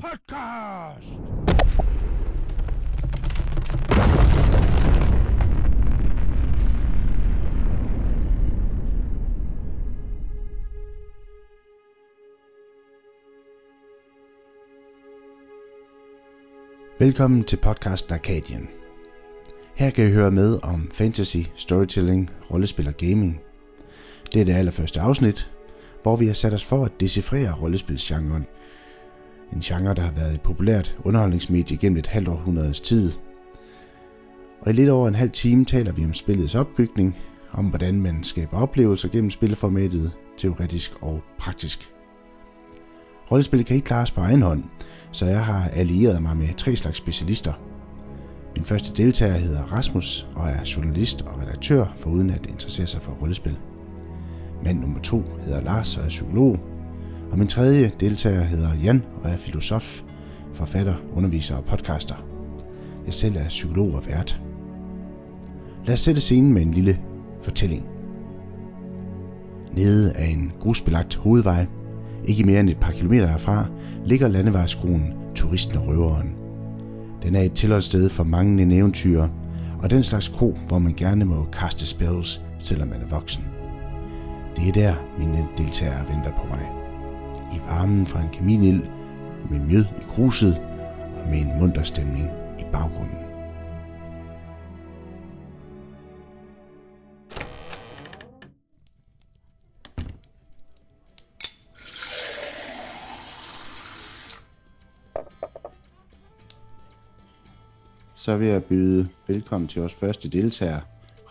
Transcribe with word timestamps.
Podcast. 0.00 1.08
Velkommen 16.98 17.44
til 17.44 17.56
podcasten 17.56 18.14
Arcadian. 18.14 18.68
Her 19.74 19.90
kan 19.90 20.06
I 20.06 20.10
høre 20.10 20.30
med 20.30 20.58
om 20.62 20.90
fantasy, 20.92 21.36
storytelling, 21.54 22.30
rollespil 22.50 22.88
og 22.88 22.94
gaming. 22.94 23.40
Det 24.32 24.40
er 24.40 24.44
det 24.44 24.54
allerførste 24.54 25.00
afsnit, 25.00 25.50
hvor 26.02 26.16
vi 26.16 26.26
har 26.26 26.34
sat 26.34 26.52
os 26.52 26.64
for 26.64 26.84
at 26.84 27.00
decifrere 27.00 27.52
rollespilsgenren. 27.52 28.46
En 29.52 29.60
genre, 29.60 29.94
der 29.94 30.02
har 30.02 30.12
været 30.12 30.34
et 30.34 30.40
populært 30.40 30.96
underholdningsmedie 31.04 31.76
gennem 31.76 31.98
et 31.98 32.06
halvt 32.06 32.28
århundredes 32.28 32.80
tid. 32.80 33.12
Og 34.60 34.70
i 34.70 34.72
lidt 34.72 34.90
over 34.90 35.08
en 35.08 35.14
halv 35.14 35.30
time 35.30 35.64
taler 35.64 35.92
vi 35.92 36.04
om 36.04 36.14
spillets 36.14 36.54
opbygning, 36.54 37.16
om 37.52 37.66
hvordan 37.66 38.00
man 38.00 38.24
skaber 38.24 38.58
oplevelser 38.58 39.08
gennem 39.08 39.30
spilformatet, 39.30 40.12
teoretisk 40.36 40.92
og 41.00 41.20
praktisk. 41.38 41.92
Rollespil 43.30 43.64
kan 43.64 43.76
ikke 43.76 43.86
klares 43.86 44.10
på 44.10 44.20
egen 44.20 44.42
hånd, 44.42 44.64
så 45.12 45.26
jeg 45.26 45.44
har 45.44 45.68
allieret 45.68 46.22
mig 46.22 46.36
med 46.36 46.54
tre 46.54 46.76
slags 46.76 46.98
specialister. 46.98 47.52
Min 48.56 48.64
første 48.64 49.02
deltager 49.02 49.36
hedder 49.36 49.62
Rasmus 49.62 50.26
og 50.34 50.48
er 50.48 50.72
journalist 50.76 51.22
og 51.22 51.42
redaktør, 51.42 51.86
foruden 51.96 52.30
at 52.30 52.46
interessere 52.46 52.86
sig 52.86 53.02
for 53.02 53.12
rollespil. 53.12 53.58
Mand 54.64 54.80
nummer 54.80 55.00
to 55.00 55.22
hedder 55.44 55.62
Lars 55.62 55.96
og 55.96 56.04
er 56.04 56.08
psykolog. 56.08 56.58
Og 57.30 57.38
min 57.38 57.48
tredje 57.48 57.92
deltager 58.00 58.42
hedder 58.42 58.74
Jan 58.82 59.02
og 59.22 59.30
er 59.30 59.36
filosof, 59.36 60.02
forfatter, 60.54 60.94
underviser 61.14 61.56
og 61.56 61.64
podcaster. 61.64 62.14
Jeg 63.06 63.14
selv 63.14 63.36
er 63.36 63.48
psykolog 63.48 63.94
og 63.94 64.06
vært. 64.06 64.40
Lad 65.86 65.94
os 65.94 66.00
sætte 66.00 66.20
scenen 66.20 66.52
med 66.52 66.62
en 66.62 66.70
lille 66.70 66.98
fortælling. 67.42 67.84
Nede 69.72 70.12
af 70.12 70.26
en 70.26 70.52
grusbelagt 70.60 71.16
hovedvej, 71.16 71.66
ikke 72.24 72.44
mere 72.44 72.60
end 72.60 72.70
et 72.70 72.80
par 72.80 72.92
kilometer 72.92 73.26
herfra, 73.26 73.66
ligger 74.04 74.28
landevejskronen 74.28 75.12
Turisten 75.34 75.76
og 75.78 75.86
Røveren. 75.86 76.34
Den 77.22 77.34
er 77.34 77.40
et 77.40 77.52
tilholdssted 77.52 78.08
for 78.08 78.24
mange 78.24 78.76
eventyr, 78.76 79.28
og 79.82 79.90
den 79.90 80.02
slags 80.02 80.28
kro, 80.28 80.58
hvor 80.68 80.78
man 80.78 80.94
gerne 80.96 81.24
må 81.24 81.48
kaste 81.52 81.86
spells, 81.86 82.42
selvom 82.58 82.88
man 82.88 83.00
er 83.00 83.08
voksen. 83.08 83.44
Det 84.56 84.68
er 84.68 84.72
der, 84.72 84.94
mine 85.18 85.46
deltagere 85.58 86.08
venter 86.08 86.30
på 86.30 86.46
mig. 86.48 86.77
I 87.52 87.60
varmen 87.66 88.06
fra 88.06 88.20
en 88.20 88.30
kaminild, 88.32 88.82
med 89.50 89.58
mjød 89.58 89.84
i 89.84 90.04
kruset 90.08 90.60
og 91.16 91.28
med 91.28 91.38
en 91.38 91.58
munter 91.60 91.82
stemning 91.82 92.30
i 92.58 92.64
baggrunden. 92.72 93.28
Så 108.14 108.36
vil 108.36 108.48
jeg 108.48 108.64
byde 108.64 109.08
velkommen 109.26 109.68
til 109.68 109.80
vores 109.80 109.94
første 109.94 110.28
deltager, 110.28 110.80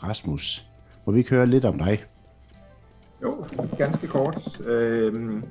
Rasmus. 0.03 0.65
Må 1.05 1.13
vi 1.13 1.19
ikke 1.19 1.29
høre 1.29 1.45
lidt 1.45 1.65
om 1.65 1.77
dig? 1.77 2.03
Jo, 3.21 3.45
ganske 3.77 4.07
kort. 4.07 4.59
Øhm, 4.65 5.43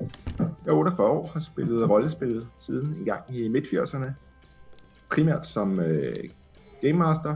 jeg 0.67 0.72
er 0.72 0.77
48 0.77 1.09
år, 1.09 1.31
har 1.33 1.41
spillet 1.41 1.91
rollespil 1.91 2.47
siden 2.56 2.95
en 2.98 3.05
gang 3.05 3.36
i 3.36 3.48
midt-80'erne. 3.48 4.11
Primært 5.10 5.49
som 5.49 5.81
øh, 5.81 6.15
Game 6.82 6.93
Master 6.93 7.34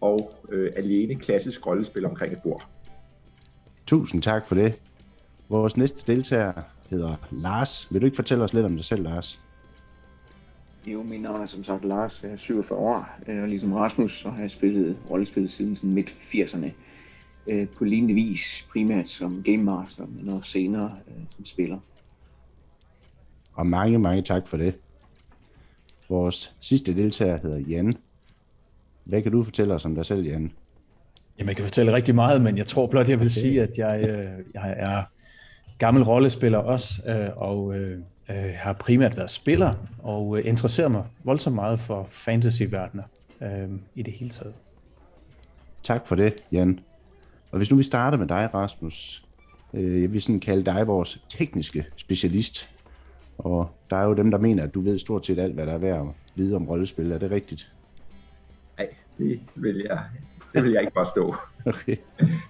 og 0.00 0.32
øh, 0.48 0.72
alene 0.76 1.14
klassisk 1.14 1.66
rollespil 1.66 2.06
omkring 2.06 2.32
et 2.32 2.42
bord. 2.42 2.66
Tusind 3.86 4.22
tak 4.22 4.46
for 4.46 4.54
det. 4.54 4.74
Vores 5.48 5.76
næste 5.76 6.12
deltager 6.12 6.52
hedder 6.90 7.14
Lars. 7.30 7.92
Vil 7.92 8.00
du 8.00 8.06
ikke 8.06 8.16
fortælle 8.16 8.44
os 8.44 8.54
lidt 8.54 8.66
om 8.66 8.76
dig 8.76 8.84
selv, 8.84 9.02
Lars? 9.02 9.40
Jo, 10.86 11.02
min 11.02 11.20
navn 11.20 11.42
er 11.42 11.46
som 11.46 11.64
sagt 11.64 11.84
Lars, 11.84 12.22
jeg 12.22 12.32
er 12.32 12.36
47 12.36 12.78
år, 12.78 13.08
og 13.26 13.48
ligesom 13.48 13.72
Rasmus, 13.72 14.20
så 14.20 14.30
har 14.30 14.40
jeg 14.40 14.50
spillet 14.50 14.96
rollespil 15.10 15.48
siden 15.48 15.76
sådan 15.76 15.94
midt 15.94 16.08
80'erne. 16.08 16.70
Øh, 17.52 17.68
på 17.68 17.84
lignende 17.84 18.14
vis, 18.14 18.66
primært 18.72 19.08
som 19.08 19.42
Game 19.42 19.62
Master, 19.62 20.06
men 20.06 20.28
også 20.28 20.50
senere 20.50 20.96
øh, 21.08 21.22
som 21.36 21.44
spiller. 21.44 21.78
Og 23.54 23.66
mange, 23.66 23.98
mange 23.98 24.22
tak 24.22 24.48
for 24.48 24.56
det. 24.56 24.74
Vores 26.08 26.56
sidste 26.60 26.96
deltager 26.96 27.38
hedder 27.42 27.58
Jan. 27.58 27.92
Hvad 29.04 29.22
kan 29.22 29.32
du 29.32 29.42
fortælle 29.42 29.74
os 29.74 29.84
om 29.84 29.94
dig 29.94 30.06
selv, 30.06 30.26
Jan? 30.26 30.52
Jamen, 31.38 31.48
jeg 31.48 31.56
kan 31.56 31.64
fortælle 31.64 31.92
rigtig 31.92 32.14
meget, 32.14 32.42
men 32.42 32.58
jeg 32.58 32.66
tror 32.66 32.86
blot, 32.86 33.08
jeg 33.08 33.18
vil 33.18 33.26
okay. 33.26 33.40
sige, 33.40 33.62
at 33.62 33.78
jeg, 33.78 34.08
øh, 34.08 34.44
jeg 34.54 34.74
er 34.76 35.02
gammel 35.78 36.02
rollespiller 36.02 36.58
også, 36.58 36.94
øh, 37.06 37.28
og 37.36 37.76
øh, 37.76 37.98
øh, 38.30 38.52
har 38.54 38.72
primært 38.72 39.16
været 39.16 39.30
spiller, 39.30 39.74
og 39.98 40.38
øh, 40.38 40.46
interesseret 40.46 40.90
mig 40.90 41.04
voldsomt 41.24 41.54
meget 41.54 41.80
for 41.80 42.06
fantasy-verdener 42.10 43.02
øh, 43.42 43.68
i 43.94 44.02
det 44.02 44.12
hele 44.14 44.30
taget. 44.30 44.54
Tak 45.82 46.06
for 46.06 46.14
det, 46.14 46.34
Jan. 46.52 46.80
Og 47.50 47.56
hvis 47.56 47.70
nu 47.70 47.76
vi 47.76 47.82
starter 47.82 48.18
med 48.18 48.26
dig, 48.26 48.50
Rasmus. 48.54 49.24
Øh, 49.74 50.02
jeg 50.02 50.12
vil 50.12 50.22
sådan 50.22 50.40
kalde 50.40 50.64
dig 50.64 50.86
vores 50.86 51.20
tekniske 51.28 51.84
specialist. 51.96 52.70
Og 53.42 53.70
der 53.90 53.96
er 53.96 54.04
jo 54.04 54.14
dem, 54.14 54.30
der 54.30 54.38
mener, 54.38 54.62
at 54.62 54.74
du 54.74 54.80
ved 54.80 54.98
stort 54.98 55.26
set 55.26 55.38
alt, 55.38 55.54
hvad 55.54 55.66
der 55.66 55.72
er 55.72 55.78
værd 55.78 56.00
at 56.00 56.06
vide 56.34 56.56
om 56.56 56.68
rollespil. 56.68 57.12
Er 57.12 57.18
det 57.18 57.30
rigtigt? 57.30 57.72
Nej, 58.78 58.88
det 59.18 59.40
vil 59.54 59.86
jeg, 59.88 60.02
det 60.54 60.62
vil 60.62 60.72
jeg 60.72 60.80
ikke 60.80 60.92
forstå. 60.96 61.34
Okay. 61.66 61.96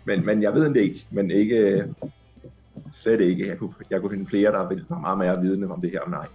Men, 0.05 0.27
men 0.27 0.43
jeg 0.43 0.55
ved 0.55 0.67
en 0.67 0.75
del, 0.75 1.05
men 1.11 1.31
ikke, 1.31 1.85
slet 2.93 3.21
ikke. 3.21 3.49
Jeg 3.49 3.59
kunne, 3.59 3.75
jeg 3.91 4.01
kunne 4.01 4.11
finde 4.11 4.27
flere, 4.27 4.53
der 4.53 4.69
vil 4.69 4.85
være 4.89 5.01
meget 5.01 5.19
mere 5.19 5.41
vidne 5.41 5.73
om 5.73 5.81
det 5.81 5.91
her, 5.91 6.09
nej. 6.09 6.27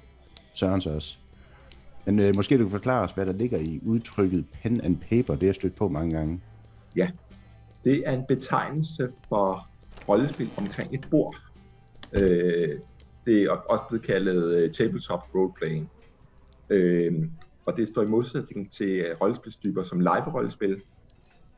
Søren 0.53 0.81
så 0.81 0.89
også. 0.89 1.18
Men 2.06 2.19
øh, 2.19 2.35
måske 2.35 2.57
du 2.57 2.63
kan 2.63 2.72
forklare 2.72 3.03
os, 3.03 3.12
hvad 3.12 3.25
der 3.25 3.34
ligger 3.34 3.57
i 3.57 3.79
udtrykket 3.85 4.45
pen 4.53 4.81
and 4.81 4.97
paper. 4.97 5.34
Det 5.34 5.41
har 5.41 5.47
jeg 5.47 5.56
stødt 5.56 5.75
på 5.75 5.88
mange 5.88 6.16
gange. 6.18 6.41
Ja, 6.95 7.09
det 7.84 8.03
er 8.06 8.12
en 8.12 8.24
betegnelse 8.28 9.09
for 9.29 9.68
rollespil 10.09 10.50
omkring 10.57 10.94
et 10.94 11.07
bord. 11.12 11.35
Øh, 12.13 12.79
det 13.27 13.43
er 13.43 13.49
også 13.51 13.83
blevet 13.89 14.05
kaldet 14.05 14.65
uh, 14.65 14.71
tabletop 14.71 15.35
roleplaying. 15.35 15.89
Øh, 16.69 17.13
og 17.65 17.77
det 17.77 17.88
står 17.88 18.01
i 18.01 18.05
modsætning 18.05 18.71
til 18.71 19.05
uh, 19.11 19.21
rollespilstyper 19.21 19.83
som 19.83 19.99
live-rollespil 19.99 20.81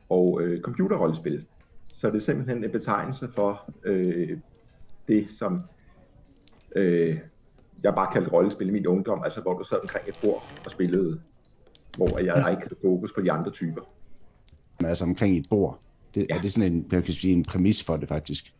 og 0.08 0.32
uh, 0.32 0.60
computerrollespil. 0.60 1.46
Så 1.94 2.06
det 2.06 2.16
er 2.16 2.20
simpelthen 2.20 2.64
en 2.64 2.70
betegnelse 2.70 3.28
for 3.34 3.70
uh, 3.88 4.38
det, 5.08 5.28
som 5.38 5.62
uh, 6.76 7.16
jeg 7.84 7.94
bare 7.94 8.12
kaldte 8.12 8.30
rollespil 8.30 8.68
i 8.68 8.72
min 8.72 8.86
ungdom, 8.86 9.24
altså 9.24 9.40
hvor 9.40 9.58
du 9.58 9.64
sad 9.64 9.78
omkring 9.82 10.08
et 10.08 10.18
bord 10.22 10.42
og 10.64 10.70
spillede, 10.70 11.20
hvor 11.96 12.18
jeg, 12.18 12.36
jeg 12.36 12.50
ikke 12.50 12.62
havde 12.62 12.76
fokus 12.82 13.12
på 13.12 13.20
de 13.20 13.32
andre 13.32 13.50
typer. 13.50 13.82
Altså 14.84 15.04
omkring 15.04 15.38
et 15.38 15.46
bord. 15.50 15.80
Det, 16.14 16.26
ja. 16.30 16.36
Er 16.36 16.40
det 16.40 16.52
sådan 16.52 16.72
en, 16.72 16.86
jeg 16.92 17.04
kan 17.04 17.14
sige, 17.14 17.32
en 17.32 17.44
præmis 17.44 17.84
for 17.84 17.96
det 17.96 18.08
faktisk? 18.08 18.54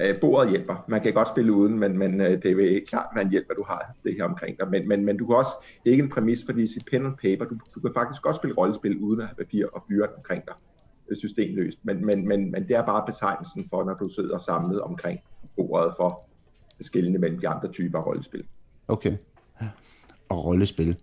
Øh, 0.00 0.20
bordet 0.20 0.50
hjælper. 0.50 0.84
Man 0.88 1.02
kan 1.02 1.12
godt 1.12 1.28
spille 1.28 1.52
uden, 1.52 1.78
men, 1.78 1.98
men 1.98 2.20
øh, 2.20 2.42
det 2.42 2.76
er 2.76 2.80
klart, 2.86 3.06
man 3.16 3.30
hjælper, 3.30 3.54
du 3.54 3.64
har 3.68 3.94
det 4.04 4.14
her 4.14 4.24
omkring 4.24 4.58
dig. 4.58 4.70
Men, 4.70 4.88
men, 4.88 5.04
men 5.04 5.16
du 5.16 5.26
kan 5.26 5.36
også, 5.36 5.50
det 5.84 5.90
er 5.90 5.92
ikke 5.92 6.04
en 6.04 6.10
præmis, 6.10 6.44
fordi 6.44 6.62
i 6.62 6.80
pen 6.90 7.06
and 7.06 7.16
paper, 7.16 7.44
du, 7.44 7.58
du 7.74 7.80
kan 7.80 7.90
faktisk 7.94 8.22
godt 8.22 8.36
spille 8.36 8.56
rollespil 8.56 8.98
uden 8.98 9.20
at 9.20 9.26
have 9.26 9.36
papir 9.36 9.66
og 9.66 9.84
blyant 9.88 10.12
omkring 10.16 10.44
dig 10.46 10.54
øh, 11.08 11.16
systemløst. 11.16 11.78
Men, 11.82 12.06
men, 12.06 12.28
men, 12.28 12.50
men 12.50 12.68
det 12.68 12.76
er 12.76 12.86
bare 12.86 13.06
betegnelsen 13.06 13.68
for, 13.70 13.84
når 13.84 13.94
du 13.94 14.08
sidder 14.08 14.38
samlet 14.38 14.80
omkring 14.80 15.20
bordet 15.56 15.94
for 15.96 16.28
at 16.78 16.86
skille 16.86 17.18
mellem 17.18 17.38
de 17.38 17.48
andre 17.48 17.72
typer 17.72 17.98
af 17.98 18.06
rollespil. 18.06 18.44
Okay. 18.88 19.16
Og 20.28 20.44
rollespil. 20.44 20.96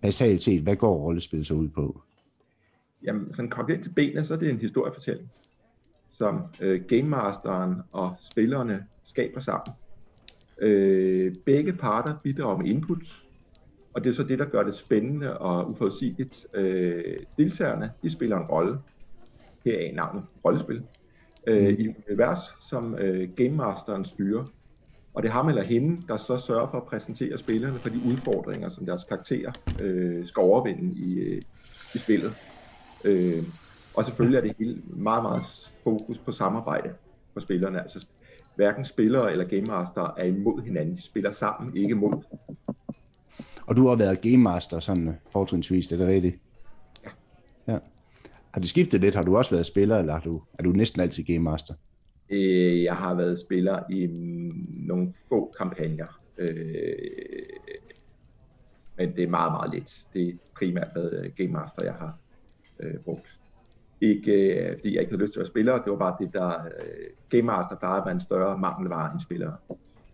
Basalt 0.00 0.42
set, 0.42 0.62
hvad 0.62 0.76
går 0.76 0.96
rollespil 0.96 1.44
så 1.44 1.54
ud 1.54 1.68
på? 1.68 2.00
Jamen, 3.02 3.34
sådan 3.34 3.50
kogt 3.50 3.70
ind 3.70 3.82
til 3.82 3.90
benet, 3.90 4.26
så 4.26 4.34
er 4.34 4.38
det 4.38 4.50
en 4.50 4.58
historiefortælling, 4.58 5.30
som 6.18 6.42
øh, 6.60 6.82
Game 6.88 7.08
Masteren 7.08 7.74
og 7.92 8.14
spillerne 8.32 8.86
skaber 9.04 9.40
sammen. 9.40 9.74
Øh, 10.58 11.34
begge 11.46 11.72
parter 11.72 12.14
bidrager 12.22 12.56
med 12.56 12.66
input, 12.66 13.24
og 13.94 14.04
det 14.04 14.10
er 14.10 14.14
så 14.14 14.22
det, 14.22 14.38
der 14.38 14.44
gør 14.44 14.62
det 14.62 14.74
spændende 14.74 15.38
og 15.38 15.70
uforudsigeligt. 15.70 16.46
Øh, 16.54 17.16
deltagerne, 17.38 17.92
de 18.02 18.10
spiller 18.10 18.36
en 18.36 18.46
rolle, 18.46 18.78
her 19.64 19.90
er 19.90 19.94
navnet 19.94 20.24
rollespil, 20.44 20.82
øh, 21.46 21.68
i 21.68 21.88
et 21.88 21.96
univers, 22.08 22.38
som 22.68 22.98
øh, 22.98 23.28
Game 23.36 23.56
Masteren 23.56 24.04
styrer. 24.04 24.44
Og 25.14 25.22
det 25.22 25.28
er 25.28 25.32
ham 25.32 25.48
eller 25.48 25.62
hende, 25.62 26.02
der 26.08 26.16
så 26.16 26.36
sørger 26.36 26.70
for 26.70 26.78
at 26.78 26.86
præsentere 26.86 27.38
spillerne 27.38 27.78
for 27.78 27.88
de 27.88 28.00
udfordringer, 28.06 28.68
som 28.68 28.86
deres 28.86 29.04
karakterer 29.04 29.52
øh, 29.80 30.26
skal 30.26 30.40
overvinde 30.40 30.98
i, 30.98 31.14
øh, 31.14 31.42
i 31.94 31.98
spillet. 31.98 32.32
Øh, 33.04 33.42
og 33.96 34.04
selvfølgelig 34.04 34.38
er 34.38 34.42
det 34.42 34.54
hele 34.58 34.82
meget, 34.86 35.22
meget 35.22 35.42
fokus 35.84 36.18
på 36.18 36.32
samarbejde 36.32 36.94
for 37.32 37.40
spillerne. 37.40 37.82
Altså 37.82 38.06
hverken 38.56 38.84
spillere 38.84 39.32
eller 39.32 39.44
game 39.44 39.66
master 39.66 40.14
er 40.16 40.24
imod 40.24 40.62
hinanden. 40.62 40.96
De 40.96 41.02
spiller 41.02 41.32
sammen, 41.32 41.76
ikke 41.76 41.94
mod 41.94 42.22
Og 43.66 43.76
du 43.76 43.88
har 43.88 43.94
været 43.94 44.20
game 44.20 44.36
master 44.36 44.80
sådan 44.80 45.08
øh, 45.08 45.14
fortrinsvis, 45.30 45.92
er 45.92 45.96
det 45.96 46.06
rigtigt? 46.06 46.38
Ja. 47.04 47.10
ja. 47.72 47.78
Har 48.50 48.60
det 48.60 48.68
skiftet 48.68 49.00
lidt? 49.00 49.14
Har 49.14 49.22
du 49.22 49.36
også 49.36 49.50
været 49.50 49.66
spiller, 49.66 49.98
eller 49.98 50.12
har 50.12 50.20
du, 50.20 50.42
er 50.58 50.62
du 50.62 50.70
næsten 50.70 51.00
altid 51.00 51.24
game 51.24 51.38
master? 51.38 51.74
Øh, 52.30 52.82
jeg 52.82 52.96
har 52.96 53.14
været 53.14 53.38
spiller 53.38 53.82
i 53.90 54.06
nogle 54.86 55.14
få 55.28 55.52
kampagner. 55.58 56.20
Øh, 56.38 56.48
men 58.96 59.16
det 59.16 59.24
er 59.24 59.28
meget, 59.28 59.52
meget 59.52 59.74
lidt. 59.74 60.06
Det 60.12 60.28
er 60.28 60.32
primært 60.56 60.88
været 60.94 61.32
Game 61.36 61.52
Master, 61.52 61.84
jeg 61.84 61.94
har 61.94 62.18
øh, 62.80 62.94
brugt. 62.98 63.33
Ikke 64.00 64.32
øh, 64.32 64.72
fordi 64.72 64.94
jeg 64.94 65.00
ikke 65.00 65.12
havde 65.12 65.22
lyst 65.22 65.32
til 65.32 65.40
at 65.40 65.42
være 65.42 65.46
spiller, 65.46 65.78
det 65.78 65.92
var 65.92 65.98
bare 65.98 66.16
det, 66.20 66.32
der 66.32 66.48
øh, 66.48 67.06
Game 67.30 67.42
Master 67.42 67.76
plejer 67.76 68.00
at 68.00 68.06
være 68.06 68.14
en 68.14 68.20
større 68.20 68.58
mangelvare 68.58 69.12
end 69.12 69.20
spiller. 69.20 69.52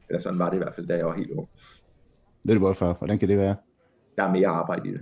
Eller 0.08 0.20
sådan 0.20 0.38
var 0.38 0.50
det 0.50 0.56
i 0.56 0.58
hvert 0.58 0.74
fald, 0.74 0.86
da 0.86 0.96
jeg 0.96 1.06
var 1.06 1.16
helt 1.16 1.30
ung. 1.30 1.48
Ved 2.44 2.54
du 2.54 2.60
hvorfor? 2.60 2.92
Hvordan 2.98 3.18
kan 3.18 3.28
det 3.28 3.38
være? 3.38 3.56
Der 4.16 4.22
er 4.22 4.32
mere 4.32 4.48
arbejde 4.48 4.88
i 4.88 4.92
det. 4.92 5.00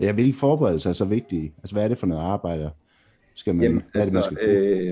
Ja, 0.00 0.12
hvilke 0.12 0.38
forberedelser 0.38 0.90
er 0.90 0.94
så 0.94 1.04
vigtige? 1.04 1.54
Altså, 1.58 1.74
hvad 1.74 1.84
er 1.84 1.88
det 1.88 1.98
for 1.98 2.06
noget 2.06 2.22
arbejde? 2.22 2.70
Skal 3.34 3.54
man, 3.54 3.62
Jamen, 3.62 3.82
hvad 3.92 4.00
er 4.00 4.04
det, 4.04 4.12
man 4.12 4.22
altså, 4.22 4.34
skal 4.34 4.48
øh, 4.48 4.86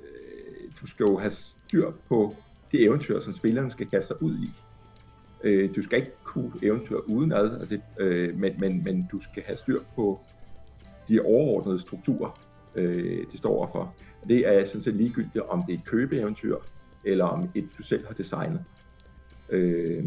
øh, 0.00 0.70
du 0.80 0.86
skal 0.86 1.06
jo 1.10 1.18
have 1.18 1.32
styr 1.32 1.90
på 2.08 2.34
det 2.72 2.84
eventyr, 2.84 3.20
som 3.20 3.34
spilleren 3.34 3.70
skal 3.70 3.86
kaste 3.86 4.06
sig 4.06 4.22
ud 4.22 4.38
i. 4.38 4.50
Øh, 5.44 5.76
du 5.76 5.82
skal 5.82 5.98
ikke 5.98 6.12
kunne 6.24 6.52
eventyr 6.62 6.96
udenad, 6.96 7.60
altså, 7.60 7.78
øh, 7.98 8.38
men, 8.38 8.54
men, 8.58 8.84
men 8.84 9.08
du 9.12 9.20
skal 9.22 9.42
have 9.46 9.56
styr 9.56 9.80
på 9.96 10.20
de 11.08 11.20
overordnede 11.20 11.80
strukturer, 11.80 12.40
øh, 12.78 13.24
de 13.32 13.38
står 13.38 13.50
overfor. 13.50 13.94
Det 14.28 14.48
er 14.48 14.66
sådan 14.66 14.82
set 14.82 14.94
ligegyldigt, 14.94 15.44
om 15.48 15.62
det 15.66 15.74
er 15.74 15.78
et 15.78 15.84
købeeventyr, 15.84 16.56
eller 17.04 17.24
om 17.24 17.48
et 17.54 17.68
du 17.78 17.82
selv 17.82 18.06
har 18.06 18.14
designet. 18.14 18.64
Øh, 19.50 20.04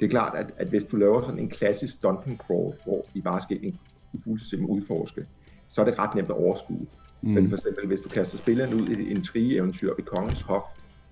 det 0.00 0.06
er 0.06 0.10
klart, 0.10 0.38
at, 0.38 0.54
at 0.56 0.68
hvis 0.68 0.84
du 0.84 0.96
laver 0.96 1.20
sådan 1.20 1.38
en 1.38 1.48
klassisk 1.48 2.02
dungeon 2.02 2.36
crawl, 2.36 2.74
hvor 2.84 3.06
I 3.14 3.20
bare 3.20 3.42
skal 3.42 3.58
en 3.62 3.78
fuldstændig 4.24 4.68
udforske, 4.68 5.26
så 5.68 5.80
er 5.80 5.84
det 5.84 5.98
ret 5.98 6.14
nemt 6.14 6.28
at 6.28 6.36
overskue. 6.36 6.86
Mm. 7.22 7.30
Men 7.30 7.48
for 7.48 7.56
eksempel, 7.56 7.86
hvis 7.86 8.00
du 8.00 8.08
kaster 8.08 8.38
spilleren 8.38 8.74
ud 8.74 8.88
i 8.88 9.10
en 9.10 9.22
trige-eventyr 9.22 9.94
ved 9.96 10.04
kongens 10.04 10.42
hof, 10.42 10.62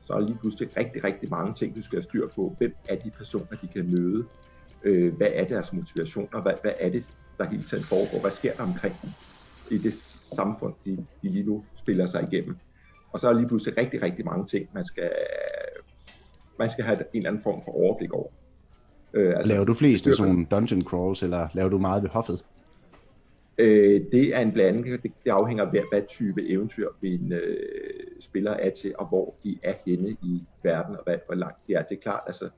så 0.05 0.13
er 0.13 0.19
der 0.19 0.27
lige 0.27 0.39
pludselig 0.39 0.77
rigtig, 0.77 1.05
rigtig 1.05 1.31
mange 1.31 1.55
ting, 1.55 1.77
du 1.77 1.83
skal 1.83 1.97
have 1.97 2.03
styr 2.03 2.29
på. 2.29 2.55
Hvem 2.59 2.75
er 2.89 2.97
de 2.97 3.11
personer, 3.11 3.57
de 3.63 3.67
kan 3.67 3.91
møde? 3.91 4.25
Øh, 4.85 5.15
hvad 5.15 5.29
er 5.35 5.45
deres 5.45 5.73
motivationer? 5.73 6.43
Hvad, 6.43 6.53
hvad 6.63 6.73
er 6.79 6.89
det, 6.91 7.05
der 7.39 7.49
hele 7.49 7.63
tiden 7.63 7.85
foregår? 7.85 8.21
Hvad 8.21 8.31
sker 8.31 8.55
der 8.55 8.63
omkring 8.63 8.95
dem 9.03 9.11
i 9.71 9.79
det 9.79 9.95
samfund, 10.35 10.75
de, 10.85 11.07
de 11.23 11.29
lige 11.29 11.47
nu 11.47 11.65
spiller 11.79 12.07
sig 12.07 12.29
igennem? 12.33 12.57
Og 13.13 13.21
så 13.21 13.29
er 13.29 13.33
lige 13.33 13.49
pludselig 13.49 13.79
rigtig, 13.79 14.03
rigtig 14.03 14.25
mange 14.25 14.47
ting, 14.47 14.69
man 14.75 14.85
skal, 14.85 15.11
man 16.59 16.71
skal 16.71 16.85
have 16.85 16.99
en 16.99 17.05
eller 17.13 17.31
anden 17.31 17.43
form 17.43 17.61
for 17.65 17.73
overblik 17.73 18.13
over. 18.13 18.29
Øh, 19.15 19.37
altså, 19.37 19.53
laver 19.53 19.65
du 19.65 19.75
flest 19.75 20.07
af 20.07 20.15
sådan 20.15 20.45
dungeon 20.45 20.83
crawls, 20.83 21.23
eller 21.23 21.49
laver 21.55 21.69
du 21.69 21.79
meget 21.79 22.03
ved 22.03 22.11
hoffet? 22.11 22.45
Øh, 23.59 24.01
det 24.13 24.37
er 24.37 24.41
en 24.41 24.53
blanding. 24.53 24.87
Det, 24.87 25.13
det 25.25 25.31
afhænger 25.31 25.65
af, 25.65 25.71
hvad, 25.71 26.03
type 26.09 26.49
eventyr 26.49 26.89
min 27.01 27.33
øh, 27.33 27.57
spiller 28.21 28.53
er 28.53 28.71
til, 28.71 28.95
og 28.99 29.07
hvor 29.07 29.35
de 29.45 29.59
er 29.63 29.75
henne 29.87 30.11
i 30.11 30.45
verden, 30.63 30.97
og 30.97 31.03
hvad, 31.05 31.17
hvor 31.27 31.35
langt 31.35 31.59
de 31.67 31.75
er. 31.75 31.83
Det 31.83 31.97
er 31.97 32.01
klart, 32.01 32.21
altså, 32.27 32.49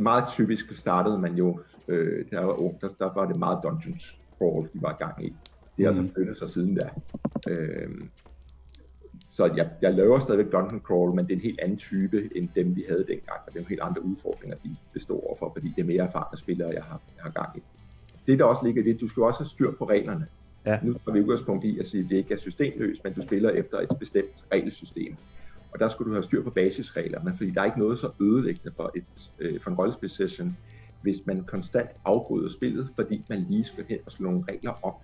meget 0.00 0.24
typisk 0.28 0.76
startede 0.76 1.18
man 1.18 1.34
jo, 1.34 1.60
øh, 1.88 2.24
der 2.30 2.40
var 2.40 2.52
ung, 2.52 2.80
der, 2.80 2.88
der 2.88 3.14
var 3.14 3.26
det 3.26 3.38
meget 3.38 3.58
Dungeons 3.62 4.18
Crawl, 4.38 4.68
de 4.74 4.82
var 4.82 4.90
i 4.90 5.04
gang 5.04 5.24
i. 5.24 5.34
Det 5.76 5.84
har 5.84 5.86
altså 5.86 6.02
mm. 6.02 6.06
altså 6.06 6.14
flyttet 6.14 6.38
sig 6.38 6.50
siden 6.50 6.74
da. 6.74 6.90
Øh, 7.48 7.90
så 9.30 9.52
jeg, 9.56 9.70
jeg 9.82 9.94
laver 9.94 10.20
stadigvæk 10.20 10.52
Dungeon 10.52 10.80
Crawl, 10.80 11.10
men 11.10 11.24
det 11.24 11.30
er 11.30 11.36
en 11.36 11.42
helt 11.42 11.60
anden 11.60 11.78
type, 11.78 12.36
end 12.36 12.48
dem 12.54 12.76
vi 12.76 12.84
havde 12.88 13.04
dengang, 13.08 13.40
og 13.46 13.52
det 13.52 13.56
er 13.58 13.62
jo 13.62 13.68
helt 13.68 13.80
andre 13.80 14.04
udfordringer, 14.04 14.56
de 14.64 14.76
består 14.92 15.26
overfor, 15.26 15.52
fordi 15.52 15.72
det 15.76 15.82
er 15.82 15.86
mere 15.86 16.06
erfarne 16.06 16.38
spillere, 16.38 16.70
jeg 16.74 16.82
har, 16.82 17.00
jeg 17.16 17.22
har 17.22 17.30
gang 17.30 17.56
i 17.56 17.62
det 18.26 18.38
der 18.38 18.44
også 18.44 18.64
ligger 18.64 18.82
i 18.82 18.86
det, 18.86 19.00
du 19.00 19.08
skal 19.08 19.22
også 19.22 19.40
have 19.40 19.48
styr 19.48 19.70
på 19.78 19.84
reglerne. 19.84 20.26
Ja. 20.66 20.78
Nu 20.82 20.94
har 21.04 21.12
vi 21.12 21.20
udgangspunkt 21.20 21.64
i 21.64 21.78
at 21.78 21.86
sige, 21.86 22.04
at 22.04 22.10
det 22.10 22.16
ikke 22.16 22.34
er 22.34 22.38
systemløst, 22.38 23.04
men 23.04 23.12
du 23.12 23.22
spiller 23.22 23.50
efter 23.50 23.78
et 23.78 23.88
bestemt 23.98 24.44
regelsystem. 24.52 25.16
Og 25.72 25.78
der 25.78 25.88
skulle 25.88 26.08
du 26.08 26.14
have 26.14 26.24
styr 26.24 26.42
på 26.42 26.50
basisreglerne, 26.50 27.34
fordi 27.36 27.50
der 27.50 27.60
er 27.60 27.64
ikke 27.64 27.78
noget 27.78 27.98
så 27.98 28.10
ødelæggende 28.20 28.72
for, 28.76 28.92
et, 28.96 29.04
øh, 29.38 29.60
for 29.60 29.70
en 29.70 29.76
rollespil-session, 29.76 30.56
hvis 31.02 31.26
man 31.26 31.44
konstant 31.44 31.90
afbryder 32.04 32.48
spillet, 32.48 32.88
fordi 32.94 33.24
man 33.28 33.46
lige 33.50 33.64
skal 33.64 33.84
hen 33.88 33.98
og 34.06 34.12
slå 34.12 34.24
nogle 34.30 34.44
regler 34.48 34.72
op. 34.82 35.02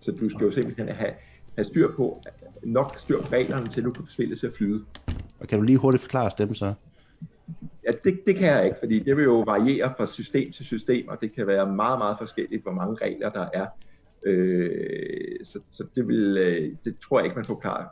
Så 0.00 0.12
du 0.12 0.30
skal 0.30 0.44
jo 0.44 0.50
simpelthen 0.50 0.88
have, 0.88 1.14
have 1.56 1.64
styr 1.64 1.96
på, 1.96 2.22
nok 2.62 2.98
styr 2.98 3.20
på 3.20 3.28
reglerne, 3.32 3.66
til 3.66 3.84
du 3.84 3.92
kan 3.92 4.04
få 4.04 4.10
spillet 4.10 4.38
til 4.38 4.46
at 4.46 4.52
flyde. 4.56 4.84
Og 5.40 5.48
kan 5.48 5.58
du 5.58 5.64
lige 5.64 5.78
hurtigt 5.78 6.02
forklare 6.02 6.30
dem 6.38 6.54
så? 6.54 6.74
Ja, 7.86 7.92
det, 8.04 8.20
det 8.26 8.36
kan 8.36 8.48
jeg 8.48 8.64
ikke, 8.64 8.76
fordi 8.82 8.98
det 8.98 9.16
vil 9.16 9.24
jo 9.24 9.40
variere 9.40 9.94
fra 9.96 10.06
system 10.06 10.52
til 10.52 10.64
system, 10.64 11.08
og 11.08 11.20
det 11.20 11.34
kan 11.34 11.46
være 11.46 11.72
meget, 11.72 11.98
meget 11.98 12.16
forskelligt, 12.18 12.62
hvor 12.62 12.72
mange 12.72 12.96
regler 13.02 13.30
der 13.30 13.48
er. 13.54 13.66
Øh, 14.26 15.44
så, 15.44 15.60
så 15.70 15.86
det, 15.94 16.08
vil, 16.08 16.36
øh, 16.36 16.76
det 16.84 16.96
tror 16.98 17.18
jeg 17.18 17.24
ikke, 17.24 17.36
man 17.36 17.44
forklarer. 17.44 17.86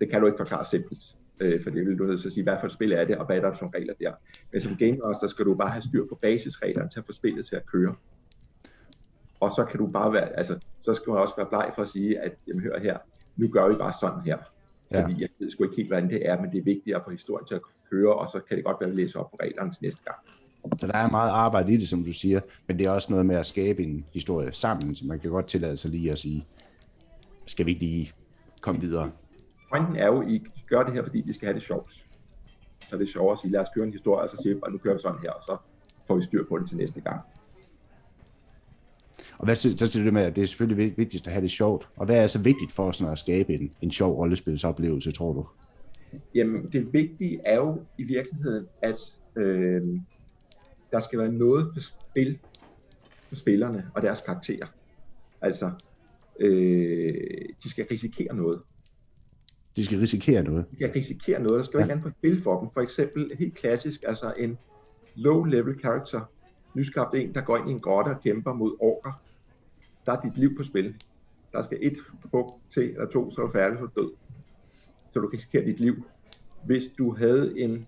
Det 0.00 0.10
kan 0.10 0.20
du 0.20 0.26
ikke 0.26 0.36
forklare 0.38 0.64
simpelt, 0.64 1.02
øh, 1.40 1.62
for 1.62 1.70
det 1.70 1.86
vil 1.86 1.98
du 1.98 2.04
nødt 2.04 2.20
til 2.20 2.28
at 2.28 2.32
sige, 2.32 2.44
hvad 2.44 2.56
for 2.60 2.66
et 2.66 2.72
spil 2.72 2.92
er 2.92 3.04
det, 3.04 3.18
og 3.18 3.26
hvad 3.26 3.36
er 3.36 3.40
der 3.40 3.54
for 3.54 3.70
regler 3.74 3.94
der. 4.00 4.12
Men 4.52 4.60
som 4.60 4.76
Game 4.76 4.98
Master 5.04 5.26
skal 5.26 5.44
du 5.44 5.54
bare 5.54 5.70
have 5.70 5.82
styr 5.82 6.06
på 6.08 6.18
basisreglerne 6.22 6.90
til 6.90 6.98
at 6.98 7.06
få 7.06 7.12
spillet 7.12 7.46
til 7.46 7.56
at 7.56 7.66
køre. 7.66 7.94
Og 9.40 9.52
så 9.56 9.64
kan 9.64 9.78
du 9.78 9.86
bare 9.86 10.12
være, 10.12 10.36
altså, 10.36 10.58
så 10.82 10.94
skal 10.94 11.10
man 11.10 11.18
også 11.18 11.34
være 11.36 11.46
bleg 11.46 11.72
for 11.74 11.82
at 11.82 11.88
sige, 11.88 12.20
at 12.20 12.32
jamen, 12.48 12.62
hør 12.62 12.78
her, 12.78 12.98
nu 13.36 13.48
gør 13.48 13.68
vi 13.68 13.74
bare 13.74 13.92
sådan 14.00 14.20
her. 14.24 14.38
Ja. 14.90 15.02
Fordi 15.02 15.20
jeg 15.20 15.28
ved 15.38 15.50
sgu 15.50 15.64
ikke 15.64 15.76
helt, 15.76 15.88
hvordan 15.88 16.10
det 16.10 16.28
er, 16.28 16.40
men 16.40 16.50
det 16.50 16.58
er 16.58 16.64
vigtigt 16.64 16.96
at 16.96 17.02
få 17.04 17.10
historien 17.10 17.46
til 17.46 17.54
at 17.54 17.60
køre, 17.90 18.14
og 18.14 18.28
så 18.28 18.40
kan 18.48 18.56
det 18.56 18.64
godt 18.64 18.76
være, 18.80 18.90
at 18.90 18.96
vi 18.96 19.02
læser 19.02 19.20
op 19.20 19.30
på 19.30 19.36
reglerne 19.42 19.72
til 19.72 19.82
næste 19.82 20.00
gang. 20.04 20.16
Så 20.78 20.86
der 20.86 20.92
er 20.92 21.10
meget 21.10 21.30
arbejde 21.30 21.72
i 21.72 21.76
det, 21.76 21.88
som 21.88 22.04
du 22.04 22.12
siger, 22.12 22.40
men 22.66 22.78
det 22.78 22.86
er 22.86 22.90
også 22.90 23.12
noget 23.12 23.26
med 23.26 23.36
at 23.36 23.46
skabe 23.46 23.82
en 23.82 24.04
historie 24.12 24.52
sammen, 24.52 24.94
så 24.94 25.06
man 25.06 25.20
kan 25.20 25.30
godt 25.30 25.46
tillade 25.46 25.76
sig 25.76 25.90
lige 25.90 26.10
at 26.10 26.18
sige, 26.18 26.46
skal 27.46 27.66
vi 27.66 27.70
ikke 27.70 27.84
lige 27.84 28.12
komme 28.60 28.80
videre? 28.80 29.10
Pointen 29.72 29.96
er 29.96 30.06
jo, 30.06 30.22
at 30.22 30.30
I 30.30 30.42
gør 30.68 30.82
det 30.82 30.92
her, 30.92 31.02
fordi 31.02 31.22
vi 31.26 31.32
skal 31.32 31.46
have 31.46 31.54
det 31.54 31.62
sjovt. 31.62 31.92
Så 32.90 32.96
det 32.96 33.02
er 33.02 33.12
sjovere 33.12 33.32
at 33.32 33.38
sige, 33.38 33.50
lad 33.50 33.60
os 33.60 33.68
køre 33.74 33.84
en 33.86 33.92
historie, 33.92 34.22
og 34.22 34.30
så 34.30 34.36
siger 34.42 34.60
bare, 34.60 34.72
nu 34.72 34.78
kører 34.78 34.94
vi 34.94 35.00
sådan 35.00 35.18
her, 35.22 35.30
og 35.30 35.42
så 35.44 35.56
får 36.06 36.16
vi 36.16 36.22
styr 36.22 36.44
på 36.48 36.58
det 36.58 36.68
til 36.68 36.76
næste 36.76 37.00
gang. 37.00 37.20
Og 39.38 39.44
hvad 39.44 39.56
så 39.56 39.88
til 39.88 40.04
det 40.04 40.12
med, 40.12 40.22
at 40.22 40.36
det 40.36 40.42
er 40.42 40.46
selvfølgelig 40.46 40.98
vigtigst 40.98 41.26
at 41.26 41.32
have 41.32 41.42
det 41.42 41.50
sjovt. 41.50 41.88
Og 41.96 42.06
hvad 42.06 42.22
er 42.22 42.26
så 42.26 42.38
vigtigt 42.42 42.72
for 42.72 42.92
sådan 42.92 43.12
at 43.12 43.18
skabe 43.18 43.54
en, 43.54 43.72
en 43.80 43.90
sjov 43.90 44.18
rollespilsoplevelse, 44.18 45.12
tror 45.12 45.32
du? 45.32 45.46
Jamen, 46.34 46.72
det 46.72 46.92
vigtige 46.92 47.40
er 47.44 47.56
jo 47.56 47.82
i 47.98 48.02
virkeligheden, 48.02 48.66
at 48.82 48.98
øh, 49.36 49.82
der 50.92 51.00
skal 51.00 51.18
være 51.18 51.32
noget 51.32 51.72
på 51.74 51.80
spil 51.80 52.38
for 53.28 53.36
spillerne 53.36 53.90
og 53.94 54.02
deres 54.02 54.20
karakterer. 54.20 54.66
Altså, 55.40 55.70
øh, 56.40 57.14
de 57.64 57.70
skal 57.70 57.86
risikere 57.90 58.36
noget. 58.36 58.62
De 59.76 59.84
skal 59.84 59.98
risikere 59.98 60.42
noget? 60.42 60.64
De 60.70 60.76
skal 60.76 60.92
risikere 60.92 61.42
noget. 61.42 61.58
Der 61.58 61.64
skal 61.64 61.78
ja. 61.78 61.84
ikke 61.84 61.92
andet 61.92 62.04
på 62.04 62.10
spil 62.18 62.42
for 62.42 62.60
dem. 62.60 62.68
For 62.74 62.80
eksempel, 62.80 63.30
helt 63.38 63.54
klassisk, 63.54 64.04
altså 64.06 64.34
en 64.38 64.58
low-level 65.16 65.80
character, 65.80 66.20
nyskabt 66.74 67.14
en, 67.14 67.34
der 67.34 67.40
går 67.40 67.56
ind 67.56 67.68
i 67.68 67.72
en 67.72 67.80
grotte 67.80 68.08
og 68.08 68.20
kæmper 68.22 68.52
mod 68.52 68.76
orker. 68.80 69.22
Der 70.06 70.12
er 70.12 70.20
dit 70.20 70.38
liv 70.38 70.56
på 70.56 70.62
spil. 70.62 70.94
Der 71.52 71.62
skal 71.62 71.78
et 71.80 71.96
hug 72.32 72.60
til, 72.74 72.82
eller 72.82 73.06
to, 73.06 73.30
så 73.30 73.40
er 73.40 73.46
du 73.46 73.52
færdig, 73.52 73.78
så 73.78 73.84
er 73.84 73.88
du 73.88 74.00
død 74.00 74.10
så 75.12 75.20
du 75.20 75.26
risikerer 75.26 75.64
dit 75.64 75.80
liv. 75.80 76.04
Hvis 76.64 76.82
du 76.98 77.14
havde 77.14 77.60
en 77.60 77.86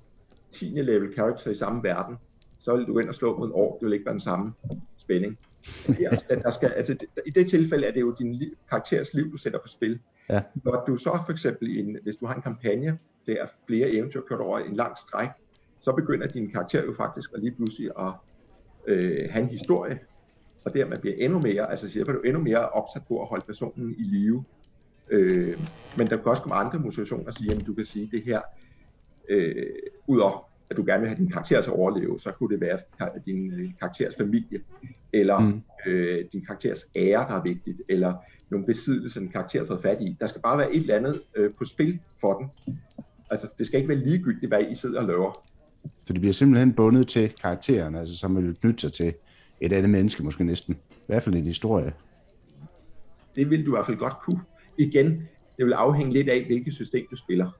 10. 0.52 0.64
level 0.64 1.14
character 1.14 1.50
i 1.50 1.54
samme 1.54 1.82
verden, 1.82 2.16
så 2.58 2.72
ville 2.72 2.86
du 2.86 2.98
ind 2.98 3.08
og 3.08 3.14
slå 3.14 3.38
mod 3.38 3.46
en 3.46 3.52
år, 3.54 3.72
det 3.72 3.82
ville 3.82 3.96
ikke 3.96 4.06
være 4.06 4.12
den 4.12 4.20
samme 4.20 4.52
spænding. 4.96 5.38
Ja, 6.00 6.10
der 6.28 6.50
skal, 6.50 6.68
altså, 6.68 6.96
I 7.26 7.30
det 7.30 7.50
tilfælde 7.50 7.86
er 7.86 7.92
det 7.92 8.00
jo 8.00 8.16
din 8.18 8.34
liv, 8.34 8.56
karakteres 8.70 9.14
liv, 9.14 9.32
du 9.32 9.36
sætter 9.36 9.58
på 9.58 9.68
spil. 9.68 10.00
Ja. 10.28 10.43
Når 10.64 10.85
du 10.87 10.97
så 10.97 11.23
for 11.26 11.33
eksempel, 11.33 11.78
en, 11.78 11.99
hvis 12.02 12.16
du 12.16 12.26
har 12.26 12.35
en 12.35 12.43
kampagne, 12.43 12.99
der 13.26 13.43
er 13.43 13.47
flere 13.66 13.90
eventyr 13.90 14.21
kørt 14.21 14.40
over 14.40 14.59
en 14.59 14.76
lang 14.76 14.99
stræk, 14.99 15.28
så 15.81 15.93
begynder 15.93 16.26
din 16.26 16.50
karakter 16.50 16.85
jo 16.85 16.95
faktisk 16.97 17.31
at 17.35 17.40
lige 17.40 17.54
pludselig 17.54 17.90
at 17.99 18.12
øh, 18.87 19.31
have 19.31 19.43
en 19.43 19.49
historie, 19.49 19.99
og 20.64 20.75
dermed 20.75 20.97
bliver 20.97 21.16
endnu 21.19 21.40
mere, 21.40 21.71
altså 21.71 21.90
så 21.90 22.02
du 22.04 22.21
endnu 22.21 22.43
mere 22.43 22.69
opsat 22.69 23.02
på 23.09 23.23
at 23.23 23.28
holde 23.28 23.45
personen 23.47 23.95
i 23.99 24.02
live. 24.02 24.45
Øh, 25.11 25.59
men 25.99 26.07
der 26.07 26.16
kan 26.16 26.26
også 26.26 26.43
komme 26.43 26.54
andre 26.54 26.78
motivationer 26.78 27.26
og 27.26 27.35
sige, 27.35 27.54
at 27.54 27.66
du 27.66 27.75
kan 27.75 27.87
sige 27.87 28.09
det 28.12 28.23
her, 28.23 28.40
øh, 29.28 29.66
udover 30.07 30.53
at 30.71 30.76
du 30.76 30.85
gerne 30.87 31.00
vil 31.00 31.09
have 31.09 31.18
din 31.18 31.30
karakter 31.30 31.62
til 31.62 31.71
at 31.71 31.76
overleve, 31.76 32.21
så 32.21 32.33
kunne 32.33 32.54
det 32.54 32.61
være 32.61 32.78
din 33.26 33.52
øh, 33.52 33.71
karakteres 33.80 34.14
familie, 34.16 34.61
eller 35.12 35.38
mm. 35.38 35.62
øh, 35.87 36.25
din 36.33 36.44
karakteres 36.44 36.87
ære, 36.97 37.26
der 37.28 37.35
er 37.35 37.42
vigtigt, 37.42 37.83
eller 37.88 38.14
nogle 38.50 38.66
besiddelser, 38.66 39.21
en 39.21 39.28
karakter 39.28 39.59
har 39.59 39.66
fået 39.66 39.83
fat 39.83 39.99
i. 40.00 40.16
Der 40.21 40.26
skal 40.26 40.40
bare 40.40 40.59
være 40.59 40.75
et 40.75 40.80
eller 40.80 40.97
andet 40.97 41.23
øh, 41.37 41.50
på 41.59 41.64
spil 41.64 41.99
for 42.21 42.38
den. 42.38 42.75
Altså, 43.30 43.49
det 43.59 43.66
skal 43.66 43.78
ikke 43.80 43.88
være 43.88 43.99
ligegyldigt, 43.99 44.50
hvad 44.50 44.61
I 44.71 44.75
sidder 44.75 45.00
og 45.00 45.06
laver. 45.06 45.33
Så 46.04 46.12
det 46.12 46.21
bliver 46.21 46.33
simpelthen 46.33 46.73
bundet 46.73 47.09
til 47.09 47.33
karakteren, 47.42 47.94
altså 47.94 48.16
som 48.16 48.37
vil 48.37 48.56
knytte 48.61 48.80
sig 48.80 48.92
til 48.92 49.14
et 49.61 49.73
andet 49.73 49.90
menneske 49.90 50.25
måske 50.25 50.44
næsten. 50.44 50.75
I 50.90 51.06
hvert 51.06 51.23
fald 51.23 51.35
en 51.35 51.44
historie. 51.44 51.92
Det 53.37 53.50
vil 53.50 53.66
du 53.66 53.71
i 53.71 53.75
hvert 53.76 53.87
fald 53.87 53.97
godt 53.97 54.14
kunne 54.25 54.40
igen, 54.78 55.06
det 55.56 55.66
vil 55.66 55.73
afhænge 55.73 56.12
lidt 56.12 56.28
af, 56.28 56.44
hvilket 56.44 56.75
system 56.75 57.06
du 57.11 57.16
spiller. 57.16 57.50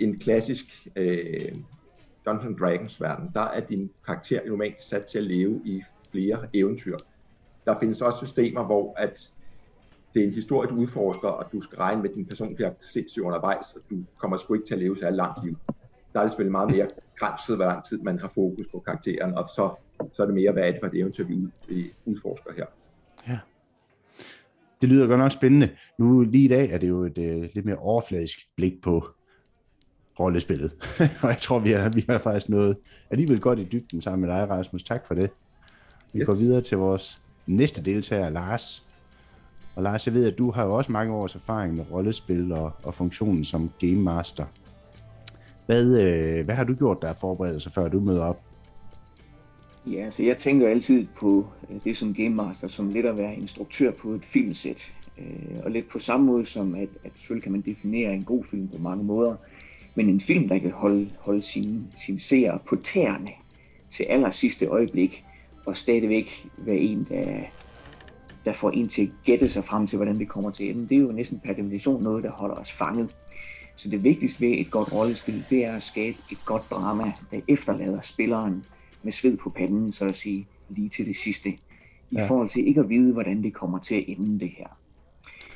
En 0.00 0.18
klassisk 0.18 0.88
øh, 0.96 1.54
Dungeons 2.26 2.58
Dragons 2.60 3.00
verden, 3.00 3.30
der 3.34 3.40
er 3.40 3.60
din 3.60 3.90
karakter 4.06 4.40
normalt 4.46 4.84
sat 4.84 5.04
til 5.04 5.18
at 5.18 5.24
leve 5.24 5.60
i 5.64 5.82
flere 6.12 6.46
eventyr. 6.54 6.96
Der 7.64 7.80
findes 7.80 8.02
også 8.02 8.26
systemer, 8.26 8.64
hvor 8.64 8.94
at 8.96 9.32
det 10.14 10.22
er 10.22 10.26
en 10.26 10.34
historie, 10.34 10.68
du 10.68 10.74
udforsker, 10.74 11.28
og 11.28 11.52
du 11.52 11.60
skal 11.60 11.78
regne 11.78 12.02
med, 12.02 12.10
at 12.10 12.16
din 12.16 12.26
person 12.26 12.54
bliver 12.54 12.70
sindssyg 12.80 13.22
undervejs, 13.22 13.72
og 13.72 13.80
du 13.90 13.96
kommer 14.18 14.36
sgu 14.36 14.54
ikke 14.54 14.66
til 14.66 14.74
at 14.74 14.80
leve 14.80 14.96
så 14.96 15.10
langt 15.10 15.44
liv. 15.44 15.56
Der 16.12 16.18
er 16.18 16.24
det 16.24 16.30
selvfølgelig 16.30 16.52
meget 16.52 16.70
mere 16.70 16.88
begrænset, 17.14 17.56
hvor 17.56 17.64
lang 17.64 17.84
tid 17.84 17.98
man 17.98 18.18
har 18.18 18.30
fokus 18.34 18.66
på 18.72 18.78
karakteren, 18.78 19.34
og 19.34 19.48
så, 19.48 19.74
så 20.12 20.22
er 20.22 20.26
det 20.26 20.34
mere, 20.34 20.52
hvad 20.52 20.62
er 20.62 20.70
det 20.72 20.80
for 20.80 20.86
et 20.86 20.98
eventyr, 20.98 21.24
vi 21.24 21.92
udforsker 22.04 22.52
her. 22.56 22.66
Ja. 23.28 23.38
Det 24.80 24.88
lyder 24.88 25.06
godt 25.06 25.18
nok 25.18 25.32
spændende. 25.32 25.70
Nu 25.98 26.20
lige 26.20 26.44
i 26.44 26.48
dag 26.48 26.70
er 26.70 26.78
det 26.78 26.88
jo 26.88 27.02
et 27.02 27.18
øh, 27.18 27.48
lidt 27.54 27.64
mere 27.64 27.76
overfladisk 27.76 28.38
blik 28.56 28.82
på 28.82 29.08
rollespillet. 30.20 30.72
og 31.22 31.28
jeg 31.28 31.38
tror, 31.38 31.58
vi 31.58 31.70
har, 31.70 31.88
vi 31.88 32.04
har 32.08 32.18
faktisk 32.18 32.48
nået 32.48 32.76
alligevel 33.10 33.40
godt 33.40 33.58
i 33.58 33.64
dybden 33.64 34.02
sammen 34.02 34.28
med 34.28 34.36
dig, 34.36 34.50
Rasmus. 34.50 34.82
Tak 34.82 35.06
for 35.06 35.14
det. 35.14 35.30
Vi 36.12 36.20
yes. 36.20 36.26
går 36.26 36.34
videre 36.34 36.60
til 36.60 36.78
vores 36.78 37.22
næste 37.46 37.84
deltager, 37.84 38.28
Lars. 38.28 38.84
Og 39.76 39.82
Lars, 39.82 40.06
jeg 40.06 40.14
ved, 40.14 40.26
at 40.32 40.38
du 40.38 40.50
har 40.50 40.64
jo 40.64 40.74
også 40.74 40.92
mange 40.92 41.14
års 41.14 41.34
erfaring 41.34 41.74
med 41.74 41.84
rollespil 41.90 42.52
og, 42.52 42.72
og 42.82 42.94
funktionen 42.94 43.44
som 43.44 43.70
Game 43.80 44.00
Master. 44.00 44.44
Hvad, 45.66 45.98
øh, 46.00 46.44
hvad 46.44 46.54
har 46.54 46.64
du 46.64 46.74
gjort 46.74 47.02
der 47.02 47.12
forberedelse, 47.12 47.70
før 47.70 47.88
du 47.88 48.00
møder 48.00 48.24
op? 48.24 48.40
Ja, 49.86 50.10
så 50.10 50.22
jeg 50.22 50.38
tænker 50.38 50.68
altid 50.68 51.06
på 51.20 51.46
øh, 51.70 51.76
det 51.84 51.96
som 51.96 52.14
Game 52.14 52.34
Master, 52.34 52.68
som 52.68 52.88
lidt 52.88 53.06
at 53.06 53.18
være 53.18 53.34
instruktør 53.34 53.90
på 53.90 54.10
et 54.10 54.24
filmsæt. 54.24 54.92
Øh, 55.18 55.60
og 55.64 55.70
lidt 55.70 55.88
på 55.88 55.98
samme 55.98 56.26
måde 56.26 56.46
som, 56.46 56.74
at, 56.74 56.88
at 57.04 57.10
selvfølgelig 57.14 57.42
kan 57.42 57.52
man 57.52 57.60
definere 57.60 58.14
en 58.14 58.24
god 58.24 58.44
film 58.50 58.68
på 58.68 58.78
mange 58.78 59.04
måder, 59.04 59.36
men 59.94 60.08
en 60.08 60.20
film, 60.20 60.48
der 60.48 60.58
kan 60.58 60.70
holde, 60.70 61.10
holde 61.18 61.42
sine, 61.42 61.82
sin 61.96 62.18
seere 62.18 62.58
på 62.68 62.76
tæerne 62.76 63.28
til 63.90 64.06
aller 64.08 64.30
sidste 64.30 64.66
øjeblik, 64.66 65.24
og 65.66 65.76
stadigvæk 65.76 66.46
være 66.58 66.76
en, 66.76 67.06
der, 67.10 67.40
der 68.44 68.52
får 68.52 68.70
en 68.70 68.88
til 68.88 69.02
at 69.02 69.08
gætte 69.24 69.48
sig 69.48 69.64
frem 69.64 69.86
til, 69.86 69.96
hvordan 69.96 70.18
det 70.18 70.28
kommer 70.28 70.50
til 70.50 70.70
enden. 70.70 70.86
Det 70.88 70.96
er 70.96 71.00
jo 71.00 71.12
næsten 71.12 71.40
per 71.44 71.52
definition 71.52 72.02
noget, 72.02 72.24
der 72.24 72.30
holder 72.30 72.54
os 72.54 72.72
fanget. 72.72 73.16
Så 73.76 73.90
det 73.90 74.04
vigtigste 74.04 74.40
ved 74.40 74.58
et 74.58 74.70
godt 74.70 74.92
rollespil, 74.92 75.44
det 75.50 75.64
er 75.64 75.76
at 75.76 75.82
skabe 75.82 76.16
et 76.32 76.38
godt 76.44 76.70
drama, 76.70 77.12
der 77.30 77.40
efterlader 77.48 78.00
spilleren 78.00 78.64
med 79.02 79.12
sved 79.12 79.36
på 79.36 79.50
panden, 79.50 79.92
så 79.92 80.04
at 80.04 80.16
sige, 80.16 80.46
lige 80.68 80.88
til 80.88 81.06
det 81.06 81.16
sidste. 81.16 81.50
I 82.10 82.16
ja. 82.16 82.26
forhold 82.26 82.48
til 82.48 82.68
ikke 82.68 82.80
at 82.80 82.88
vide, 82.88 83.12
hvordan 83.12 83.42
det 83.42 83.54
kommer 83.54 83.78
til 83.78 83.94
at 83.94 84.04
ende 84.08 84.40
det 84.40 84.50
her. 84.58 84.66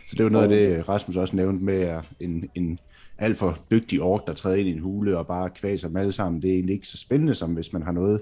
Så 0.06 0.16
det 0.16 0.20
er 0.20 0.24
jo 0.24 0.30
noget 0.30 0.48
og, 0.48 0.54
af 0.54 0.76
det, 0.76 0.88
Rasmus 0.88 1.16
også 1.16 1.36
nævnte 1.36 1.64
med, 1.64 2.02
en, 2.20 2.50
en 2.54 2.78
alt 3.18 3.36
for 3.36 3.58
dygtig 3.70 4.02
ork, 4.02 4.26
der 4.26 4.32
træder 4.32 4.56
ind 4.56 4.68
i 4.68 4.72
en 4.72 4.78
hule 4.78 5.18
og 5.18 5.26
bare 5.26 5.50
kvaser 5.50 5.88
dem 5.88 5.96
alle 5.96 6.12
sammen. 6.12 6.42
Det 6.42 6.50
er 6.50 6.54
egentlig 6.54 6.74
ikke 6.74 6.88
så 6.88 6.98
spændende, 6.98 7.34
som 7.34 7.54
hvis 7.54 7.72
man 7.72 7.82
har 7.82 7.92
noget 7.92 8.20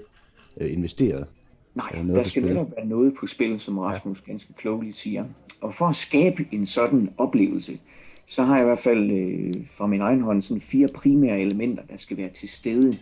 øh, 0.57 0.73
investeret. 0.73 1.27
Nej, 1.75 2.01
noget 2.01 2.15
der 2.15 2.23
skal 2.23 2.43
netop 2.43 2.71
være 2.77 2.85
noget 2.85 3.13
på 3.19 3.27
spil, 3.27 3.59
som 3.59 3.77
Rasmus 3.77 4.23
ja. 4.27 4.31
ganske 4.31 4.53
klogeligt 4.53 4.97
siger. 4.97 5.25
Og 5.61 5.75
for 5.75 5.85
at 5.85 5.95
skabe 5.95 6.45
en 6.51 6.65
sådan 6.65 7.09
oplevelse, 7.17 7.79
så 8.27 8.43
har 8.43 8.55
jeg 8.55 8.63
i 8.63 8.65
hvert 8.65 8.79
fald 8.79 9.11
øh, 9.11 9.53
fra 9.77 9.87
min 9.87 10.01
egen 10.01 10.21
hånd 10.21 10.41
sådan 10.41 10.61
fire 10.61 10.87
primære 10.95 11.39
elementer, 11.39 11.83
der 11.83 11.97
skal 11.97 12.17
være 12.17 12.29
til 12.29 12.49
stede 12.49 12.97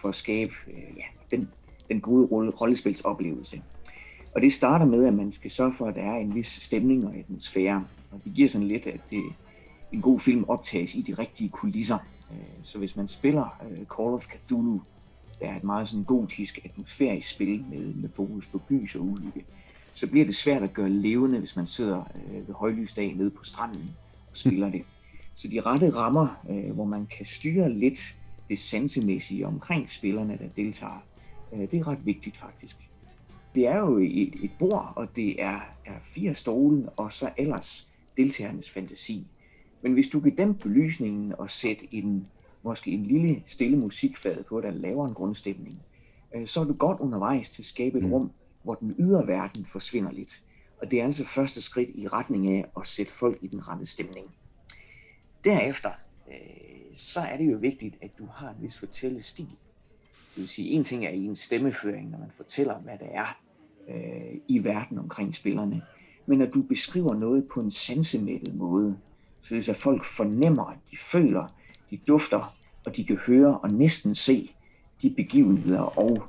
for 0.00 0.08
at 0.08 0.14
skabe 0.14 0.52
øh, 0.66 0.96
ja, 0.96 1.36
den, 1.36 1.48
den 1.88 2.00
gode 2.00 2.26
rolle, 2.26 2.50
rollespilsoplevelse. 2.50 3.62
Og 4.34 4.42
det 4.42 4.52
starter 4.52 4.86
med, 4.86 5.06
at 5.06 5.14
man 5.14 5.32
skal 5.32 5.50
sørge 5.50 5.72
for, 5.78 5.86
at 5.86 5.94
der 5.94 6.02
er 6.02 6.16
en 6.16 6.34
vis 6.34 6.48
stemning 6.48 7.06
og 7.06 7.14
atmosfære. 7.16 7.84
Og 8.12 8.20
det 8.24 8.32
giver 8.34 8.48
sådan 8.48 8.66
lidt, 8.66 8.86
at 8.86 9.00
det, 9.10 9.22
en 9.96 10.02
god 10.02 10.20
film 10.20 10.44
optages 10.48 10.94
i 10.94 11.00
de 11.00 11.14
rigtige 11.14 11.48
kulisser. 11.48 11.98
Øh, 12.30 12.38
så 12.62 12.78
hvis 12.78 12.96
man 12.96 13.08
spiller 13.08 13.62
øh, 13.70 13.76
Call 13.76 14.14
of 14.14 14.24
Cthulhu, 14.24 14.82
der 15.40 15.46
er 15.46 15.56
et 15.56 15.64
meget 15.64 15.88
sådan 15.88 16.04
gotisk 16.04 16.58
atmosfærisk 16.64 17.30
spil 17.30 17.64
med, 17.70 17.94
med 17.94 18.08
fokus 18.14 18.46
på 18.46 18.60
gys 18.68 18.94
og 18.94 19.02
ulykke, 19.02 19.44
så 19.92 20.06
bliver 20.06 20.26
det 20.26 20.36
svært 20.36 20.62
at 20.62 20.74
gøre 20.74 20.90
levende, 20.90 21.38
hvis 21.38 21.56
man 21.56 21.66
sidder 21.66 22.04
øh, 22.14 22.48
ved 22.48 22.54
højlysdag 22.54 23.14
nede 23.14 23.30
på 23.30 23.44
stranden 23.44 23.90
og 24.30 24.36
spiller 24.36 24.70
det. 24.70 24.82
Så 25.34 25.48
de 25.48 25.60
rette 25.60 25.94
rammer, 25.94 26.28
hvor 26.72 26.84
man 26.84 27.06
kan 27.06 27.26
styre 27.26 27.72
lidt 27.72 28.16
det 28.48 28.58
sansemæssige 28.58 29.46
omkring 29.46 29.90
spillerne, 29.90 30.38
der 30.38 30.48
deltager, 30.56 31.02
det 31.52 31.74
er 31.74 31.88
ret 31.88 32.06
vigtigt 32.06 32.36
faktisk. 32.36 32.76
Det 33.54 33.66
er 33.66 33.78
jo 33.78 33.98
et, 33.98 34.34
et 34.42 34.50
bord, 34.58 34.92
og 34.96 35.16
det 35.16 35.42
er, 35.42 35.60
er 35.84 35.98
fire 36.02 36.34
stole, 36.34 36.88
og 36.88 37.12
så 37.12 37.30
ellers 37.36 37.88
deltagernes 38.16 38.70
fantasi. 38.70 39.26
Men 39.82 39.92
hvis 39.92 40.08
du 40.08 40.20
kan 40.20 40.36
dæmpe 40.36 40.62
belysningen 40.62 41.34
og 41.38 41.50
sætte 41.50 41.94
en, 41.94 42.26
måske 42.62 42.90
en 42.90 43.02
lille 43.02 43.42
stille 43.46 43.76
musikfad 43.76 44.44
på, 44.44 44.60
der 44.60 44.70
laver 44.70 45.08
en 45.08 45.14
grundstemning, 45.14 45.82
øh, 46.34 46.46
så 46.46 46.60
er 46.60 46.64
du 46.64 46.72
godt 46.72 47.00
undervejs 47.00 47.50
til 47.50 47.62
at 47.62 47.66
skabe 47.66 47.98
et 47.98 48.04
mm. 48.04 48.12
rum, 48.12 48.30
hvor 48.62 48.74
den 48.74 48.94
ydre 48.98 49.26
verden 49.26 49.66
forsvinder 49.72 50.12
lidt. 50.12 50.42
Og 50.82 50.90
det 50.90 51.00
er 51.00 51.04
altså 51.04 51.24
første 51.24 51.62
skridt 51.62 51.90
i 51.94 52.08
retning 52.08 52.50
af 52.50 52.64
at 52.80 52.86
sætte 52.86 53.12
folk 53.12 53.38
i 53.42 53.46
den 53.46 53.68
rette 53.68 53.86
stemning. 53.86 54.26
Derefter, 55.44 55.90
øh, 56.28 56.96
så 56.96 57.20
er 57.20 57.36
det 57.36 57.52
jo 57.52 57.58
vigtigt, 57.58 57.94
at 58.00 58.10
du 58.18 58.26
har 58.34 58.48
en 58.48 58.56
vis 58.62 58.78
fortællestil. 58.78 59.48
Det 60.34 60.40
vil 60.42 60.48
sige, 60.48 60.70
en 60.70 60.84
ting 60.84 61.04
er 61.04 61.10
i 61.10 61.24
en 61.24 61.36
stemmeføring, 61.36 62.10
når 62.10 62.18
man 62.18 62.30
fortæller, 62.36 62.78
hvad 62.78 62.98
det 62.98 63.08
er 63.10 63.38
øh, 63.88 64.40
i 64.48 64.64
verden 64.64 64.98
omkring 64.98 65.34
spillerne. 65.34 65.82
Men 66.26 66.42
at 66.42 66.54
du 66.54 66.62
beskriver 66.62 67.14
noget 67.14 67.48
på 67.48 67.60
en 67.60 67.70
sansemættet 67.70 68.54
måde, 68.54 68.98
således 69.48 69.68
at 69.68 69.76
folk 69.76 70.04
fornemmer, 70.04 70.72
de 70.90 70.96
føler, 70.96 71.46
de 71.90 71.96
dufter, 71.96 72.56
og 72.86 72.96
de 72.96 73.04
kan 73.04 73.16
høre 73.16 73.58
og 73.58 73.70
næsten 73.70 74.14
se 74.14 74.50
de 75.02 75.10
begivenheder 75.10 75.98
og 75.98 76.22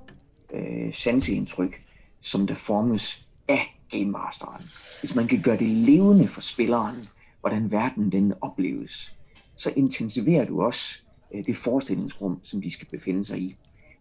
øh, 0.53 0.93
sanseindtryk, 0.93 1.81
som 2.21 2.47
der 2.47 2.55
formes 2.55 3.27
af 3.47 3.77
Game 3.91 4.05
Masteren. 4.05 4.63
Hvis 4.99 5.15
man 5.15 5.27
kan 5.27 5.41
gøre 5.41 5.57
det 5.57 5.67
levende 5.67 6.27
for 6.27 6.41
spilleren, 6.41 7.07
hvordan 7.39 7.71
verden 7.71 8.11
den 8.11 8.33
opleves, 8.41 9.13
så 9.55 9.73
intensiverer 9.75 10.45
du 10.45 10.61
også 10.61 10.99
øh, 11.33 11.45
det 11.45 11.57
forestillingsrum, 11.57 12.39
som 12.43 12.61
de 12.61 12.71
skal 12.71 12.87
befinde 12.87 13.25
sig 13.25 13.39
i. 13.39 13.55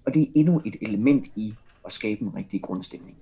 Og 0.04 0.14
det 0.14 0.23
er 0.23 0.26
endnu 0.35 0.62
et 0.64 0.76
element 0.80 1.26
i 1.37 1.54
at 1.85 1.92
skabe 1.92 2.23
en 2.23 2.35
rigtig 2.35 2.62
grundstemning. 2.62 3.16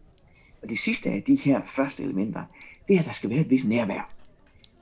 Og 0.63 0.69
det 0.69 0.79
sidste 0.79 1.11
af 1.11 1.23
de 1.23 1.35
her 1.35 1.61
første 1.77 2.03
elementer, 2.03 2.45
det 2.89 2.97
er, 2.97 3.01
at 3.01 3.07
der 3.07 3.13
skal 3.13 3.31
være 3.31 3.41
et 3.41 3.51
vis 3.51 3.65
nærvær. 3.65 4.14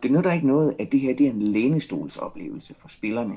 Det 0.02 0.12
nytter 0.12 0.32
ikke 0.32 0.46
noget, 0.46 0.76
at 0.78 0.92
det 0.92 1.00
her 1.00 1.16
det 1.16 1.26
er 1.26 1.30
en 1.30 1.42
lænestolsoplevelse 1.42 2.74
for 2.74 2.88
spillerne, 2.88 3.36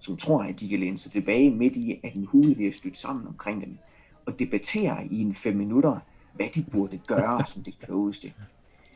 som 0.00 0.16
tror, 0.16 0.42
at 0.42 0.60
de 0.60 0.68
kan 0.68 0.80
læne 0.80 0.98
sig 0.98 1.12
tilbage 1.12 1.50
midt 1.50 1.76
i, 1.76 2.00
at 2.02 2.14
en 2.14 2.26
hule 2.26 2.54
bliver 2.54 2.72
stødt 2.72 2.98
sammen 2.98 3.26
omkring 3.26 3.64
dem, 3.64 3.78
og 4.26 4.38
debattere 4.38 5.06
i 5.06 5.20
en 5.20 5.34
fem 5.34 5.56
minutter, 5.56 5.98
hvad 6.34 6.46
de 6.54 6.64
burde 6.72 7.00
gøre 7.06 7.46
som 7.46 7.62
det 7.62 7.78
klogeste. 7.78 8.32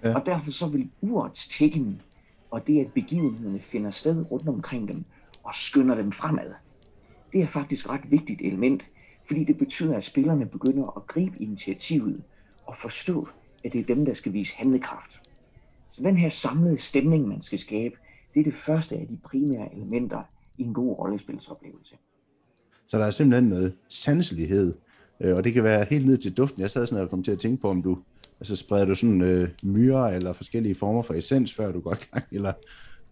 Ja. 0.04 0.14
Og 0.14 0.26
derfor 0.26 0.50
så 0.50 0.66
vil 0.66 0.90
urets 1.00 1.48
tækken, 1.48 2.02
og 2.50 2.66
det 2.66 2.80
at 2.80 2.92
begivenhederne 2.92 3.60
finder 3.60 3.90
sted 3.90 4.30
rundt 4.30 4.48
omkring 4.48 4.88
dem, 4.88 5.04
og 5.42 5.54
skynder 5.54 5.94
dem 5.94 6.12
fremad, 6.12 6.52
det 7.32 7.42
er 7.42 7.46
faktisk 7.46 7.84
et 7.84 7.90
ret 7.90 8.10
vigtigt 8.10 8.40
element, 8.40 8.86
fordi 9.26 9.44
det 9.44 9.58
betyder, 9.58 9.96
at 9.96 10.04
spillerne 10.04 10.46
begynder 10.46 10.96
at 10.96 11.06
gribe 11.06 11.42
initiativet 11.42 12.22
og 12.66 12.76
forstå, 12.76 13.28
at 13.64 13.72
det 13.72 13.80
er 13.80 13.94
dem, 13.94 14.04
der 14.04 14.14
skal 14.14 14.32
vise 14.32 14.56
handlekraft. 14.56 15.20
Så 15.98 16.04
den 16.04 16.16
her 16.16 16.28
samlede 16.28 16.78
stemning, 16.78 17.28
man 17.28 17.42
skal 17.42 17.58
skabe, 17.58 17.94
det 18.34 18.40
er 18.40 18.44
det 18.44 18.54
første 18.54 18.96
af 18.96 19.06
de 19.06 19.18
primære 19.24 19.74
elementer 19.74 20.22
i 20.58 20.62
en 20.62 20.74
god 20.74 20.98
rollespilsoplevelse. 20.98 21.94
Så 22.86 22.98
der 22.98 23.04
er 23.04 23.10
simpelthen 23.10 23.48
noget 23.48 23.74
sanselighed, 23.88 24.74
øh, 25.20 25.36
og 25.36 25.44
det 25.44 25.54
kan 25.54 25.64
være 25.64 25.86
helt 25.90 26.06
ned 26.06 26.18
til 26.18 26.36
duften. 26.36 26.62
Jeg 26.62 26.70
sad 26.70 26.86
sådan 26.86 27.04
og 27.04 27.10
kom 27.10 27.22
til 27.22 27.32
at 27.32 27.38
tænke 27.38 27.60
på, 27.60 27.70
om 27.70 27.82
du 27.82 27.98
altså 28.40 28.56
spreder 28.56 28.84
du 28.84 28.94
sådan 28.94 29.20
øh, 29.20 29.48
myrer 29.62 30.06
eller 30.06 30.32
forskellige 30.32 30.74
former 30.74 31.02
for 31.02 31.14
essens, 31.14 31.54
før 31.54 31.72
du 31.72 31.80
går 31.80 31.92
i 31.92 32.04
gang, 32.10 32.24
eller 32.32 32.52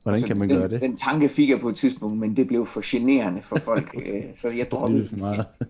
hvordan 0.02 0.22
altså, 0.22 0.26
kan 0.26 0.38
man 0.38 0.48
den, 0.48 0.58
gøre 0.58 0.68
det? 0.68 0.80
Den 0.80 0.96
tanke 0.96 1.28
fik 1.28 1.48
jeg 1.48 1.60
på 1.60 1.68
et 1.68 1.76
tidspunkt, 1.76 2.18
men 2.18 2.36
det 2.36 2.46
blev 2.46 2.66
for 2.66 2.80
generende 2.84 3.42
for 3.42 3.58
folk, 3.64 3.94
øh, 4.06 4.24
så 4.36 4.48
jeg 4.48 4.70
droppede 4.70 5.02
det. 5.02 5.18
Meget. 5.18 5.46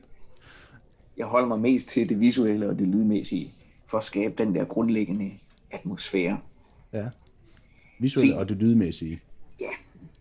Jeg 1.19 1.27
holder 1.27 1.49
mig 1.49 1.61
mest 1.61 1.89
til 1.89 2.09
det 2.09 2.21
visuelle 2.21 2.69
og 2.69 2.79
det 2.79 2.89
lydmæssige, 2.89 3.55
for 3.87 3.99
at 3.99 4.05
skabe 4.05 4.35
den 4.39 4.55
der 4.55 4.65
grundlæggende 4.65 5.33
atmosfære. 5.71 6.39
Ja. 6.97 7.09
Visuelt 7.99 8.35
og 8.35 8.49
det 8.49 8.57
lydmæssige. 8.57 9.21
Ja. 9.61 9.71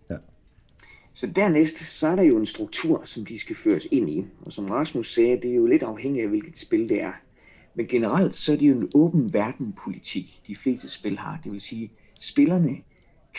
ja. 0.09 0.17
Så 1.13 1.27
dernæst, 1.27 1.77
så 1.77 2.07
er 2.07 2.15
der 2.15 2.23
jo 2.23 2.37
en 2.37 2.45
struktur, 2.45 3.01
som 3.05 3.25
de 3.25 3.39
skal 3.39 3.55
føres 3.55 3.87
ind 3.91 4.09
i. 4.09 4.25
Og 4.41 4.53
som 4.53 4.65
Rasmus 4.65 5.13
sagde, 5.13 5.41
det 5.41 5.51
er 5.51 5.55
jo 5.55 5.65
lidt 5.65 5.83
afhængigt 5.83 6.23
af, 6.23 6.29
hvilket 6.29 6.57
spil 6.57 6.89
det 6.89 7.03
er. 7.03 7.11
Men 7.75 7.87
generelt, 7.87 8.35
så 8.35 8.51
er 8.51 8.55
det 8.55 8.67
jo 8.67 8.73
en 8.73 8.89
åben 8.95 9.33
verden 9.33 9.73
politik, 9.83 10.41
de 10.47 10.55
fleste 10.55 10.89
spil 10.89 11.17
har. 11.17 11.39
Det 11.43 11.51
vil 11.51 11.61
sige, 11.61 11.91
spillerne 12.19 12.77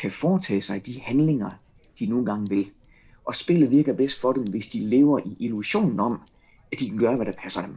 kan 0.01 0.11
foretage 0.11 0.63
sig 0.63 0.87
de 0.87 1.01
handlinger, 1.01 1.51
de 1.99 2.07
nogle 2.07 2.27
gange 2.27 2.49
vil. 2.49 2.71
Og 3.25 3.35
spillet 3.35 3.71
virker 3.71 3.93
bedst 3.93 4.21
for 4.21 4.33
dem, 4.33 4.45
hvis 4.45 4.67
de 4.67 4.81
lever 4.81 5.19
i 5.19 5.37
illusionen 5.39 6.01
om, 6.01 6.21
at 6.73 6.79
de 6.79 6.89
kan 6.89 6.99
gøre, 6.99 7.17
hvad 7.17 7.27
der 7.27 7.33
passer 7.33 7.63
dem. 7.67 7.77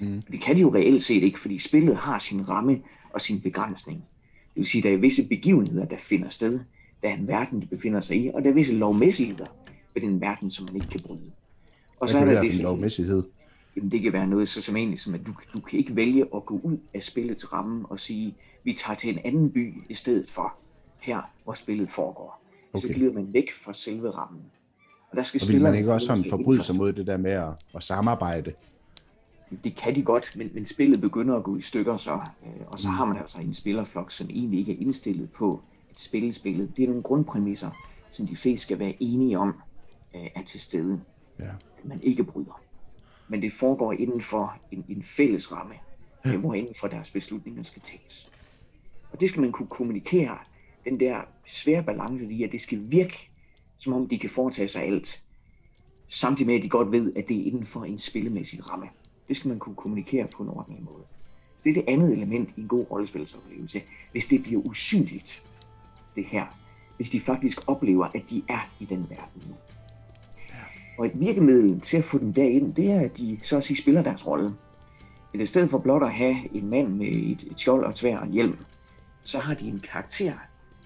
Mm. 0.00 0.22
Det 0.22 0.40
kan 0.40 0.56
de 0.56 0.60
jo 0.60 0.74
reelt 0.74 1.02
set 1.02 1.22
ikke, 1.22 1.40
fordi 1.40 1.58
spillet 1.58 1.96
har 1.96 2.18
sin 2.18 2.48
ramme 2.48 2.82
og 3.10 3.20
sin 3.20 3.40
begrænsning. 3.40 4.04
Det 4.54 4.60
vil 4.60 4.66
sige, 4.66 4.80
at 4.80 4.84
der 4.84 4.92
er 4.92 5.00
visse 5.00 5.28
begivenheder, 5.28 5.84
der 5.84 5.96
finder 5.96 6.28
sted. 6.28 6.60
Der 7.02 7.08
er 7.08 7.14
en 7.14 7.28
verden, 7.28 7.60
de 7.60 7.66
befinder 7.66 8.00
sig 8.00 8.16
i, 8.16 8.30
og 8.34 8.42
der 8.42 8.50
er 8.50 8.54
visse 8.54 8.74
lovmæssigheder 8.74 9.46
ved 9.94 10.02
den 10.02 10.20
verden, 10.20 10.50
som 10.50 10.66
man 10.66 10.76
ikke 10.76 10.88
kan 10.88 11.00
bryde. 11.00 11.32
Og 12.00 12.08
så 12.08 12.18
er 12.18 12.24
der 12.24 12.42
det, 12.42 12.52
det 12.52 12.60
lovmæssighed? 12.60 13.22
Jamen, 13.76 13.90
det 13.90 14.02
kan 14.02 14.12
være 14.12 14.26
noget 14.26 14.48
så 14.48 14.62
som 14.62 14.76
egentlig 14.76 15.00
som, 15.00 15.14
at 15.14 15.20
du, 15.26 15.32
du 15.54 15.60
kan 15.60 15.78
ikke 15.78 15.96
vælge 15.96 16.24
at 16.34 16.46
gå 16.46 16.60
ud 16.62 16.78
af 16.94 17.02
spillets 17.02 17.52
ramme 17.52 17.86
og 17.86 18.00
sige, 18.00 18.34
vi 18.64 18.72
tager 18.72 18.96
til 18.96 19.10
en 19.10 19.18
anden 19.24 19.50
by 19.50 19.74
i 19.90 19.94
stedet 19.94 20.30
for 20.30 20.54
her, 21.00 21.20
hvor 21.44 21.52
spillet 21.52 21.90
foregår. 21.90 22.40
Okay. 22.72 22.88
Så 22.88 22.94
glider 22.94 23.12
man 23.12 23.32
væk 23.32 23.48
fra 23.64 23.72
selve 23.72 24.10
rammen. 24.10 24.42
Og 25.10 25.16
der 25.16 25.22
skal 25.22 25.40
og 25.42 25.48
vil 25.48 25.62
man 25.62 25.74
ikke 25.74 25.92
også 25.92 26.06
sådan 26.06 26.24
forbryde 26.30 26.62
sig 26.62 26.76
mod 26.76 26.92
det 26.92 27.06
der 27.06 27.16
med 27.16 27.30
at, 27.30 27.52
at 27.74 27.82
samarbejde? 27.82 28.52
Det 29.64 29.76
kan 29.76 29.94
de 29.94 30.02
godt, 30.02 30.36
men, 30.36 30.50
men 30.54 30.66
spillet 30.66 31.00
begynder 31.00 31.36
at 31.36 31.44
gå 31.44 31.56
i 31.56 31.60
stykker 31.60 31.96
så. 31.96 32.12
Øh, 32.12 32.66
og 32.66 32.78
så 32.78 32.88
mm. 32.88 32.94
har 32.94 33.04
man 33.04 33.16
altså 33.16 33.40
en 33.40 33.54
spillerflok, 33.54 34.10
som 34.10 34.30
egentlig 34.30 34.58
ikke 34.58 34.72
er 34.72 34.80
indstillet 34.80 35.32
på 35.32 35.62
at 35.90 36.00
spille 36.00 36.32
spillet. 36.32 36.76
Det 36.76 36.82
er 36.82 36.86
nogle 36.86 37.02
grundpræmisser, 37.02 37.70
som 38.10 38.26
de 38.26 38.36
fleste 38.36 38.62
skal 38.62 38.78
være 38.78 38.96
enige 39.00 39.38
om 39.38 39.54
øh, 40.14 40.26
er 40.34 40.42
til 40.42 40.60
stede. 40.60 41.00
Ja. 41.38 41.50
Man 41.84 42.00
ikke 42.02 42.24
bryder. 42.24 42.60
Men 43.28 43.42
det 43.42 43.52
foregår 43.52 43.92
inden 43.92 44.20
for 44.20 44.56
en, 44.72 44.84
en 44.88 45.02
fælles 45.02 45.52
ramme, 45.52 45.74
ja. 46.24 46.36
hvor 46.36 46.54
inden 46.54 46.74
for 46.74 46.88
deres 46.88 47.10
beslutninger 47.10 47.62
skal 47.62 47.82
tages. 47.82 48.30
Og 49.12 49.20
det 49.20 49.28
skal 49.28 49.40
man 49.40 49.52
kunne 49.52 49.68
kommunikere, 49.68 50.38
den 50.84 51.00
der 51.00 51.20
svære 51.46 51.82
balance 51.82 52.24
i, 52.24 52.42
at 52.42 52.52
det 52.52 52.60
skal 52.60 52.90
virke, 52.90 53.30
som 53.78 53.92
om 53.92 54.08
de 54.08 54.18
kan 54.18 54.30
foretage 54.30 54.68
sig 54.68 54.82
alt, 54.82 55.22
samtidig 56.08 56.46
med, 56.46 56.54
at 56.54 56.64
de 56.64 56.68
godt 56.68 56.92
ved, 56.92 57.12
at 57.16 57.28
det 57.28 57.36
er 57.36 57.44
inden 57.44 57.66
for 57.66 57.84
en 57.84 57.98
spillemæssig 57.98 58.70
ramme. 58.70 58.86
Det 59.28 59.36
skal 59.36 59.48
man 59.48 59.58
kunne 59.58 59.74
kommunikere 59.74 60.26
på 60.36 60.42
en 60.42 60.48
ordentlig 60.48 60.82
måde. 60.84 61.04
Så 61.56 61.62
det 61.64 61.70
er 61.70 61.74
det 61.74 61.84
andet 61.88 62.12
element 62.12 62.50
i 62.56 62.60
en 62.60 62.68
god 62.68 62.86
rollespilsoplevelse. 62.90 63.82
Hvis 64.12 64.26
det 64.26 64.42
bliver 64.42 64.60
usynligt, 64.60 65.42
det 66.16 66.24
her, 66.24 66.46
hvis 66.96 67.10
de 67.10 67.20
faktisk 67.20 67.60
oplever, 67.66 68.04
at 68.04 68.30
de 68.30 68.42
er 68.48 68.70
i 68.80 68.84
den 68.84 69.06
verden 69.10 69.42
nu. 69.48 69.54
Og 70.98 71.06
et 71.06 71.20
virkemiddel 71.20 71.80
til 71.80 71.96
at 71.96 72.04
få 72.04 72.18
dem 72.18 72.32
derind, 72.32 72.74
det 72.74 72.90
er, 72.90 73.00
at 73.00 73.18
de 73.18 73.38
så 73.42 73.56
at 73.56 73.64
sige 73.64 73.82
spiller 73.82 74.02
deres 74.02 74.26
rolle. 74.26 74.54
Men 75.32 75.40
i 75.40 75.46
stedet 75.46 75.70
for 75.70 75.78
blot 75.78 76.02
at 76.02 76.12
have 76.12 76.56
en 76.56 76.70
mand 76.70 76.88
med 76.88 77.06
et, 77.06 77.42
et 77.50 77.60
skjold 77.60 77.84
og 77.84 77.94
tvær 77.94 78.18
og 78.18 78.26
en 78.26 78.32
hjelm, 78.32 78.56
så 79.24 79.38
har 79.38 79.54
de 79.54 79.68
en 79.68 79.80
karakter, 79.80 80.34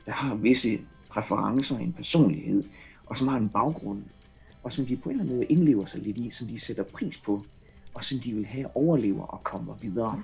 der 0.06 0.12
har 0.12 0.34
visse 0.34 0.80
præferencer, 1.08 1.78
en 1.78 1.92
personlighed, 1.92 2.64
og 3.06 3.16
som 3.16 3.28
har 3.28 3.36
en 3.36 3.48
baggrund, 3.48 4.02
og 4.62 4.72
som 4.72 4.86
de 4.86 4.96
på 4.96 5.08
en 5.08 5.14
eller 5.14 5.24
anden 5.24 5.36
måde 5.36 5.46
indlever 5.46 5.84
sig 5.84 6.00
lidt 6.00 6.16
i, 6.16 6.30
som 6.30 6.46
de 6.48 6.60
sætter 6.60 6.82
pris 6.82 7.18
på, 7.18 7.44
og 7.94 8.04
som 8.04 8.18
de 8.18 8.32
vil 8.32 8.46
have 8.46 8.76
overlever 8.76 9.24
og 9.24 9.44
kommer 9.44 9.74
videre. 9.74 10.22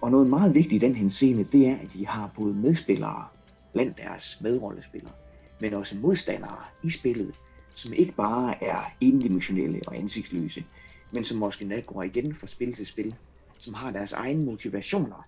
Og 0.00 0.10
noget 0.10 0.28
meget 0.28 0.54
vigtigt 0.54 0.82
i 0.82 0.86
den 0.86 0.94
henseende, 0.94 1.44
det 1.44 1.66
er, 1.66 1.76
at 1.76 1.92
de 1.92 2.06
har 2.06 2.30
både 2.36 2.54
medspillere 2.54 3.24
blandt 3.72 3.98
deres 3.98 4.38
medrollespillere, 4.40 5.12
men 5.60 5.74
også 5.74 5.96
modstandere 5.96 6.64
i 6.82 6.90
spillet, 6.90 7.34
som 7.74 7.92
ikke 7.92 8.12
bare 8.12 8.64
er 8.64 8.92
endimensionelle 9.00 9.80
og 9.86 9.96
ansigtsløse, 9.96 10.64
men 11.12 11.24
som 11.24 11.38
måske 11.38 11.64
nok 11.64 11.86
går 11.86 12.02
igen 12.02 12.34
fra 12.34 12.46
spil 12.46 12.72
til 12.72 12.86
spil, 12.86 13.14
som 13.58 13.74
har 13.74 13.90
deres 13.90 14.12
egne 14.12 14.44
motivationer, 14.44 15.26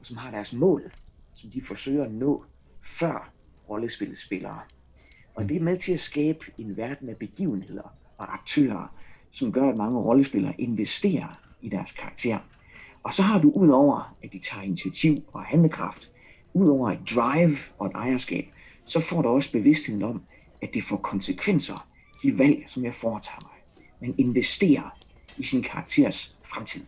og 0.00 0.06
som 0.06 0.16
har 0.16 0.30
deres 0.30 0.52
mål, 0.52 0.92
som 1.34 1.50
de 1.50 1.62
forsøger 1.62 2.04
at 2.04 2.12
nå 2.12 2.44
før 2.82 3.32
rollespillets 3.68 4.22
spillere. 4.22 4.60
Og 5.34 5.48
det 5.48 5.56
er 5.56 5.60
med 5.60 5.78
til 5.78 5.92
at 5.92 6.00
skabe 6.00 6.44
en 6.58 6.76
verden 6.76 7.08
af 7.08 7.16
begivenheder 7.16 7.94
og 8.18 8.34
aktører, 8.34 8.94
som 9.30 9.52
gør, 9.52 9.68
at 9.68 9.78
mange 9.78 9.98
rollespillere 9.98 10.60
investerer 10.60 11.40
i 11.62 11.68
deres 11.68 11.92
karakter. 11.92 12.38
Og 13.02 13.14
så 13.14 13.22
har 13.22 13.38
du 13.38 13.50
udover, 13.50 14.16
at 14.22 14.32
de 14.32 14.38
tager 14.38 14.62
initiativ 14.62 15.16
og 15.32 15.42
handlekraft, 15.42 16.10
udover 16.54 16.90
et 16.90 17.00
drive 17.14 17.56
og 17.78 17.86
et 17.86 17.92
ejerskab, 17.94 18.44
så 18.84 19.00
får 19.00 19.22
du 19.22 19.28
også 19.28 19.52
bevidstheden 19.52 20.02
om, 20.02 20.22
at 20.62 20.70
det 20.74 20.84
får 20.84 20.96
konsekvenser, 20.96 21.88
de 22.22 22.38
valg, 22.38 22.64
som 22.66 22.84
jeg 22.84 22.94
foretager 22.94 23.40
mig. 23.42 23.86
Man 24.00 24.14
investerer 24.18 24.98
i 25.38 25.42
sin 25.44 25.62
karakters 25.62 26.36
fremtid. 26.42 26.82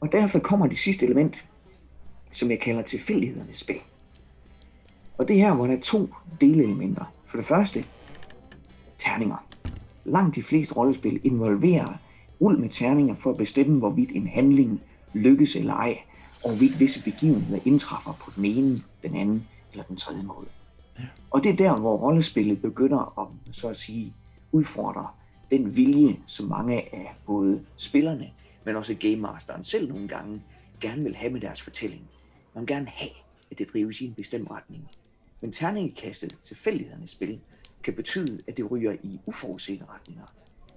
Og 0.00 0.12
derefter 0.12 0.40
kommer 0.40 0.66
det 0.66 0.78
sidste 0.78 1.06
element, 1.06 1.44
som 2.32 2.50
jeg 2.50 2.60
kalder 2.60 2.82
tilfældighedernes 2.82 3.58
spil. 3.58 3.80
Og 5.18 5.28
det 5.28 5.36
her, 5.36 5.54
hvor 5.54 5.66
der 5.66 5.76
er 5.76 5.80
to 5.80 6.08
delelementer. 6.40 7.04
For 7.26 7.36
det 7.36 7.46
første, 7.46 7.84
terninger. 8.98 9.46
Langt 10.04 10.36
de 10.36 10.42
fleste 10.42 10.74
rollespil 10.74 11.20
involverer 11.24 11.98
rul 12.40 12.60
med 12.60 12.68
terninger 12.68 13.14
for 13.14 13.30
at 13.30 13.36
bestemme, 13.36 13.78
hvorvidt 13.78 14.10
en 14.10 14.26
handling 14.26 14.80
lykkes 15.14 15.56
eller 15.56 15.74
ej, 15.74 15.98
og 16.44 16.50
hvorvidt 16.50 16.80
visse 16.80 17.02
begivenheder 17.02 17.62
indtræffer 17.64 18.12
på 18.12 18.30
den 18.36 18.44
ene, 18.44 18.82
den 19.02 19.16
anden 19.16 19.48
eller 19.72 19.84
den 19.84 19.96
tredje 19.96 20.22
måde. 20.22 20.48
Og 21.30 21.42
det 21.42 21.52
er 21.52 21.56
der, 21.56 21.80
hvor 21.80 21.96
rollespillet 21.96 22.62
begynder 22.62 23.18
at, 23.20 23.54
så 23.54 23.68
at 23.68 23.76
sige, 23.76 24.14
udfordre 24.52 25.08
den 25.50 25.76
vilje, 25.76 26.16
som 26.26 26.48
mange 26.48 26.94
af 26.94 27.14
både 27.26 27.64
spillerne, 27.76 28.30
men 28.64 28.76
også 28.76 28.94
Game 28.94 29.16
Masteren 29.16 29.64
selv 29.64 29.88
nogle 29.88 30.08
gange, 30.08 30.42
gerne 30.80 31.02
vil 31.02 31.16
have 31.16 31.32
med 31.32 31.40
deres 31.40 31.62
fortælling. 31.62 32.02
Man 32.54 32.60
vil 32.60 32.68
gerne 32.68 32.88
have, 32.88 33.10
at 33.50 33.58
det 33.58 33.72
drives 33.72 34.00
i 34.00 34.06
en 34.06 34.14
bestemt 34.14 34.50
retning. 34.50 34.88
Men 35.40 35.52
terningekastet, 35.52 36.36
tilfældighedernes 36.44 37.10
spil, 37.10 37.40
kan 37.84 37.94
betyde, 37.94 38.38
at 38.46 38.56
det 38.56 38.70
ryger 38.70 38.92
i 39.02 39.20
uforudsete 39.26 39.84
retninger, 39.94 40.24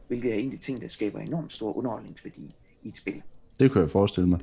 hvilket 0.07 0.31
er 0.31 0.35
en 0.35 0.51
af 0.51 0.57
de 0.57 0.63
ting, 0.63 0.81
der 0.81 0.87
skaber 0.87 1.19
enormt 1.19 1.53
stor 1.53 1.77
underholdningsværdi 1.77 2.55
i 2.83 2.89
et 2.89 2.97
spil. 2.97 3.21
Det 3.59 3.71
kan 3.71 3.81
jeg 3.81 3.89
forestille 3.89 4.29
mig. 4.29 4.39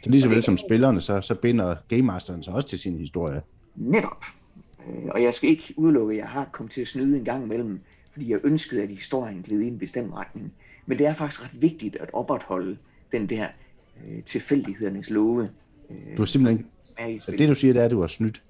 Så 0.00 0.10
lige 0.10 0.22
så 0.22 0.28
vel 0.28 0.42
som 0.42 0.56
spillerne, 0.56 1.00
så, 1.00 1.20
så 1.20 1.34
binder 1.34 1.76
Game 1.88 2.02
Masteren 2.02 2.42
sig 2.42 2.54
også 2.54 2.68
til 2.68 2.78
sin 2.78 2.98
historie. 2.98 3.42
Netop. 3.76 4.24
Øh, 4.88 5.04
og 5.10 5.22
jeg 5.22 5.34
skal 5.34 5.50
ikke 5.50 5.74
udelukke, 5.76 6.12
at 6.12 6.18
jeg 6.18 6.28
har 6.28 6.48
kommet 6.52 6.72
til 6.72 6.80
at 6.80 6.88
snyde 6.88 7.16
en 7.16 7.24
gang 7.24 7.44
imellem, 7.44 7.80
fordi 8.12 8.30
jeg 8.30 8.40
ønskede, 8.44 8.82
at 8.82 8.88
historien 8.88 9.42
gled 9.42 9.60
i 9.60 9.66
en 9.66 9.78
bestemt 9.78 10.14
retning. 10.14 10.52
Men 10.86 10.98
det 10.98 11.06
er 11.06 11.14
faktisk 11.14 11.44
ret 11.44 11.62
vigtigt 11.62 11.96
at 11.96 12.10
opretholde 12.12 12.76
den 13.12 13.28
der 13.28 13.46
øh, 14.06 14.22
tilfældighedernes 14.22 15.10
love. 15.10 15.48
Øh, 15.90 15.96
du 16.16 16.22
har 16.22 16.26
simpelthen... 16.26 16.66
Så 17.18 17.30
det 17.38 17.48
du 17.48 17.54
siger, 17.54 17.72
det 17.72 17.80
er, 17.80 17.84
at 17.84 17.90
du 17.90 18.00
har 18.00 18.06
snydt? 18.06 18.42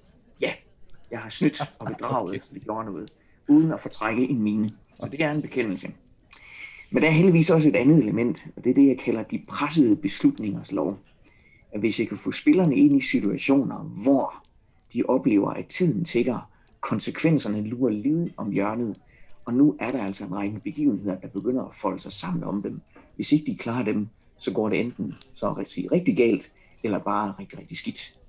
Jeg 1.11 1.19
har 1.19 1.29
snydt 1.29 1.61
og 1.79 1.87
bedraget, 1.87 2.29
okay. 2.29 2.39
så 2.39 2.49
det 2.53 2.63
gjorde 2.63 2.85
noget, 2.85 3.11
uden 3.47 3.71
at 3.71 3.79
fortrække 3.79 4.29
en 4.29 4.41
mine. 4.41 4.69
Så 4.99 5.07
det 5.11 5.23
er 5.23 5.31
en 5.31 5.41
bekendelse. 5.41 5.91
Men 6.91 7.03
der 7.03 7.09
er 7.09 7.13
heldigvis 7.13 7.49
også 7.49 7.69
et 7.69 7.75
andet 7.75 7.97
element, 7.97 8.45
og 8.55 8.63
det 8.63 8.69
er 8.69 8.73
det, 8.73 8.87
jeg 8.87 8.99
kalder 8.99 9.23
de 9.23 9.43
pressede 9.47 9.95
beslutningers 9.95 10.71
lov. 10.71 10.99
At 11.71 11.79
hvis 11.79 11.99
jeg 11.99 12.07
kan 12.07 12.17
få 12.17 12.31
spillerne 12.31 12.75
ind 12.75 12.97
i 12.97 13.01
situationer, 13.01 13.77
hvor 13.77 14.45
de 14.93 15.03
oplever, 15.07 15.49
at 15.49 15.65
tiden 15.65 16.05
tigger, 16.05 16.51
konsekvenserne 16.81 17.61
lurer 17.61 17.91
lige 17.91 18.33
om 18.37 18.51
hjørnet, 18.51 18.97
og 19.45 19.53
nu 19.53 19.75
er 19.79 19.91
der 19.91 20.05
altså 20.05 20.23
en 20.23 20.35
række 20.35 20.59
begivenheder, 20.59 21.15
der 21.15 21.27
begynder 21.27 21.63
at 21.63 21.75
folde 21.75 21.99
sig 21.99 22.11
sammen 22.11 22.43
om 22.43 22.61
dem. 22.61 22.81
Hvis 23.15 23.31
ikke 23.31 23.51
de 23.51 23.57
klarer 23.57 23.83
dem, 23.83 24.07
så 24.37 24.51
går 24.51 24.69
det 24.69 24.79
enten 24.79 25.13
så 25.33 25.53
rigtig, 25.53 25.91
rigtig 25.91 26.17
galt, 26.17 26.51
eller 26.83 26.99
bare 26.99 27.33
rigtig, 27.39 27.59
rigtig 27.59 27.77
skidt. 27.77 28.19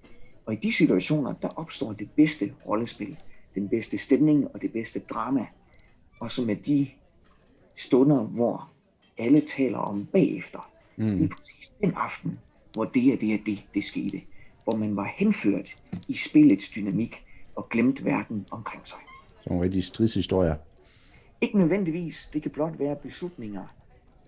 Og 0.48 0.54
i 0.54 0.56
de 0.56 0.72
situationer, 0.72 1.32
der 1.32 1.48
opstår 1.48 1.92
det 1.92 2.10
bedste 2.16 2.54
rollespil, 2.66 3.18
den 3.54 3.68
bedste 3.68 3.98
stemning 3.98 4.54
og 4.54 4.62
det 4.62 4.72
bedste 4.72 4.98
drama. 4.98 5.46
Og 6.20 6.30
som 6.30 6.50
er 6.50 6.54
de 6.54 6.88
stunder, 7.76 8.22
hvor 8.22 8.70
alle 9.18 9.40
taler 9.40 9.78
om 9.78 10.06
bagefter. 10.06 10.70
Mm. 10.96 11.16
Lige 11.16 11.28
præcis 11.28 11.72
den 11.82 11.92
aften, 11.96 12.38
hvor 12.72 12.84
det 12.84 13.12
og 13.12 13.20
det 13.20 13.40
og 13.40 13.46
det, 13.46 13.62
det 13.74 13.84
skete 13.84 14.22
hvor 14.64 14.76
man 14.76 14.96
var 14.96 15.14
henført 15.16 15.76
i 16.08 16.14
spillets 16.14 16.68
dynamik 16.68 17.24
og 17.54 17.68
glemt 17.68 18.04
verden 18.04 18.46
omkring 18.50 18.86
sig. 18.86 18.98
Så 19.40 19.50
nogle 19.50 19.64
rigtig 19.64 19.84
stridshistorier. 19.84 20.54
Ikke 21.40 21.58
nødvendigvis. 21.58 22.30
Det 22.32 22.42
kan 22.42 22.50
blot 22.50 22.78
være 22.78 22.96
beslutninger, 22.96 23.64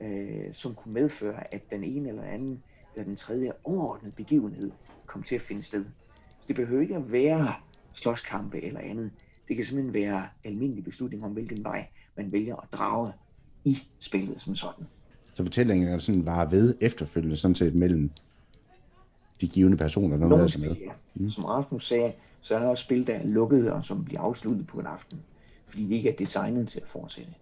øh, 0.01 0.53
som 0.53 0.75
kunne 0.75 0.95
medføre, 0.95 1.55
at 1.55 1.71
den 1.71 1.85
ene 1.85 2.09
eller 2.09 2.23
anden 2.23 2.63
eller 2.95 3.05
den 3.05 3.17
tredje 3.17 3.53
overordnede 3.65 4.13
begivenhed 4.13 4.71
kom 5.07 5.23
til 5.23 5.35
at 5.35 5.43
finde 5.43 5.63
sted. 5.63 5.85
Det 6.49 6.57
behøver 6.57 6.83
ikke 6.83 6.97
at 6.97 7.13
være 7.13 7.55
slåskampe 7.93 8.63
eller 8.63 8.81
andet. 8.81 9.11
Det 9.49 9.57
kan 9.57 9.65
simpelthen 9.65 9.95
være 9.95 10.29
almindelig 10.45 10.85
beslutning 10.85 11.25
om, 11.25 11.33
hvilken 11.33 11.65
vej 11.65 11.87
man 12.17 12.33
vælger 12.33 12.57
at 12.57 12.69
drage 12.73 13.13
i 13.65 13.79
spillet 13.99 14.41
som 14.41 14.55
sådan. 14.55 14.87
Så 15.35 15.43
fortællingen 15.43 15.89
er 15.89 15.99
sådan 15.99 16.27
var 16.27 16.45
ved 16.45 16.75
efterfølgende 16.81 17.37
sådan 17.37 17.55
set 17.55 17.79
mellem 17.79 18.11
de 19.41 19.49
givende 19.49 19.77
personer, 19.77 20.17
der 20.17 20.29
Nogle 20.29 20.49
spil, 20.49 20.69
med. 20.69 20.77
Mm. 21.15 21.31
Som 21.31 21.45
Rasmus 21.45 21.89
sagde, 21.89 22.13
så 22.41 22.55
er 22.55 22.59
der 22.59 22.67
også 22.67 22.85
spil, 22.85 23.07
der 23.07 23.15
er 23.15 23.25
lukkede 23.25 23.73
og 23.73 23.85
som 23.85 24.05
bliver 24.05 24.21
afsluttet 24.21 24.67
på 24.67 24.81
en 24.81 24.87
aften, 24.87 25.23
fordi 25.69 25.87
de 25.87 25.95
ikke 25.95 26.11
er 26.11 26.17
designet 26.17 26.69
til 26.69 26.81
at 26.81 26.89
fortsætte. 26.89 27.33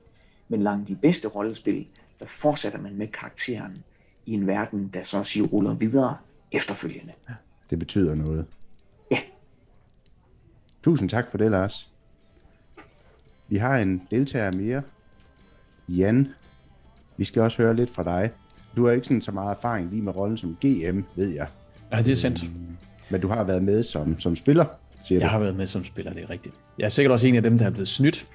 Men 0.49 0.63
langt 0.63 0.89
de 0.89 0.97
bedste 0.97 1.29
rollespil, 1.29 1.87
der 2.21 2.27
fortsætter 2.27 2.81
man 2.81 2.95
med 2.95 3.09
karakteren 3.09 3.85
i 4.27 4.33
en 4.33 4.47
verden, 4.47 4.91
der 4.95 5.03
så 5.03 5.25
siger 5.25 5.47
ruller 5.47 5.75
videre 5.75 6.17
efterfølgende. 6.53 7.13
Ja, 7.29 7.35
det 7.71 7.79
betyder 7.79 8.15
noget. 8.15 8.47
Tusind 10.89 11.09
tak 11.09 11.31
for 11.31 11.39
det, 11.39 11.51
Lars. 11.51 11.89
Vi 13.49 13.57
har 13.57 13.77
en 13.77 14.03
deltager 14.11 14.53
mere. 14.53 14.83
Jan. 15.89 16.29
Vi 17.17 17.25
skal 17.25 17.43
også 17.43 17.63
høre 17.63 17.77
lidt 17.77 17.91
fra 17.91 18.03
dig. 18.03 18.31
Du 18.77 18.87
har 18.87 18.93
ikke 18.93 19.07
sådan 19.07 19.23
så 19.23 19.33
meget 19.33 19.57
erfaring 19.57 19.91
lige 19.91 20.03
med 20.03 20.17
rollen 20.17 20.37
som 20.37 20.57
GM, 20.65 21.01
ved 21.17 21.29
jeg. 21.29 21.47
Ja, 21.93 21.99
det 21.99 22.09
er 22.09 22.17
sandt. 22.17 22.45
Men 23.11 23.21
du 23.21 23.29
har 23.29 23.45
været 23.45 23.63
med 23.63 23.83
som, 23.83 24.21
som 24.21 24.37
spiller, 24.37 24.65
siger 25.05 25.19
Jeg 25.19 25.29
du? 25.29 25.31
har 25.31 25.39
været 25.39 25.57
med 25.57 25.67
som 25.67 25.85
spiller, 25.85 26.13
det 26.13 26.23
er 26.23 26.31
rigtigt. 26.31 26.55
Jeg 26.79 26.85
er 26.85 26.89
sikkert 26.89 27.13
også 27.13 27.27
en 27.27 27.37
af 27.37 27.43
dem, 27.43 27.59
der 27.59 27.67
er 27.67 27.71
blevet 27.71 27.89
snydt, 27.89 28.27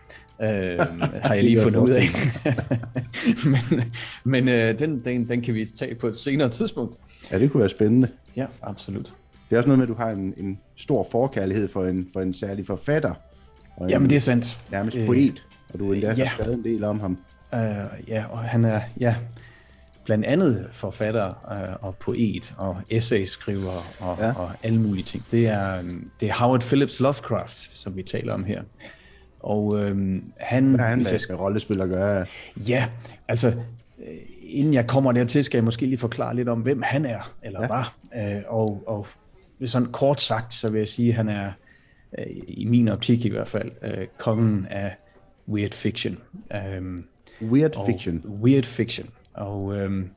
øh, 0.41 0.47
har 1.25 1.33
jeg 1.33 1.43
lige 1.43 1.61
fundet 1.61 1.79
ud 1.79 1.89
af. 1.89 2.05
men 3.53 3.83
men 4.23 4.47
øh, 4.47 4.79
den, 4.79 5.05
den, 5.05 5.29
den 5.29 5.41
kan 5.41 5.53
vi 5.53 5.65
tage 5.65 5.95
på 5.95 6.07
et 6.07 6.17
senere 6.17 6.49
tidspunkt. 6.49 6.97
Ja, 7.31 7.39
det 7.39 7.51
kunne 7.51 7.59
være 7.59 7.69
spændende. 7.69 8.07
Ja, 8.35 8.45
absolut. 8.61 9.13
Det 9.53 9.57
er 9.57 9.59
også 9.59 9.67
noget 9.67 9.79
med, 9.79 9.85
at 9.85 9.89
du 9.89 10.03
har 10.03 10.09
en, 10.09 10.33
en 10.37 10.59
stor 10.75 11.07
forkærlighed 11.11 11.67
for 11.67 11.85
en, 11.85 12.09
for 12.13 12.21
en 12.21 12.33
særlig 12.33 12.67
forfatter. 12.67 13.13
Og 13.75 13.89
Jamen, 13.89 14.09
det 14.09 14.15
er 14.15 14.19
sandt. 14.19 14.57
Nærmest 14.71 14.97
øh, 14.97 15.05
poet, 15.05 15.45
og 15.73 15.79
du 15.79 15.91
endda 15.91 16.07
ja. 16.07 16.13
har 16.13 16.25
skrevet 16.25 16.53
en 16.53 16.63
del 16.63 16.83
om 16.83 16.99
ham. 16.99 17.17
Uh, 17.53 17.59
ja, 18.07 18.25
og 18.29 18.39
han 18.39 18.65
er 18.65 18.81
ja, 18.99 19.15
blandt 20.03 20.25
andet 20.25 20.67
forfatter 20.71 21.27
uh, 21.27 21.87
og 21.87 21.95
poet 21.95 22.53
og 22.57 22.77
essayskriver 22.89 23.85
og, 23.99 24.17
ja. 24.19 24.33
og 24.35 24.51
alle 24.63 24.81
mulige 24.81 25.03
ting. 25.03 25.25
Det 25.31 25.47
er, 25.47 25.79
um, 25.79 26.11
det 26.19 26.29
er 26.29 26.33
Howard 26.33 26.61
Phillips 26.61 26.99
Lovecraft, 26.99 27.69
som 27.73 27.95
vi 27.95 28.03
taler 28.03 28.33
om 28.33 28.43
her. 28.43 28.63
Og 29.39 29.79
øhm, 29.79 30.23
han... 30.39 30.67
Hvad 30.67 30.79
har 30.79 30.87
han 30.87 30.97
med 30.97 31.19
skal... 31.19 31.35
rollespil 31.35 31.81
at 31.81 31.89
gøre? 31.89 32.25
Ja, 32.57 32.87
altså, 33.27 33.47
øh, 33.47 34.17
inden 34.41 34.73
jeg 34.73 34.87
kommer 34.87 35.11
dertil, 35.11 35.43
skal 35.43 35.57
jeg 35.57 35.63
måske 35.63 35.85
lige 35.85 35.97
forklare 35.97 36.35
lidt 36.35 36.49
om, 36.49 36.59
hvem 36.59 36.81
han 36.81 37.05
er, 37.05 37.33
eller 37.43 37.61
ja. 37.61 37.67
var. 37.67 37.95
Øh, 38.15 38.41
og, 38.47 38.83
og 38.87 39.07
sådan 39.65 39.91
kort 39.91 40.21
sagt, 40.21 40.53
så 40.53 40.71
vil 40.71 40.79
jeg 40.79 40.87
sige, 40.87 41.09
at 41.09 41.15
han 41.15 41.29
er, 41.29 41.51
øh, 42.19 42.25
i 42.47 42.65
min 42.65 42.87
optik 42.87 43.25
i 43.25 43.29
hvert 43.29 43.47
fald, 43.47 43.71
øh, 43.81 44.07
kongen 44.17 44.65
af 44.65 44.95
weird 45.47 45.73
fiction. 45.73 46.17
Um, 46.77 47.05
weird 47.41 47.85
fiction? 47.85 48.25
Weird 48.43 48.63
fiction. 48.63 49.09
Og 49.33 49.75
øhm, 49.75 50.09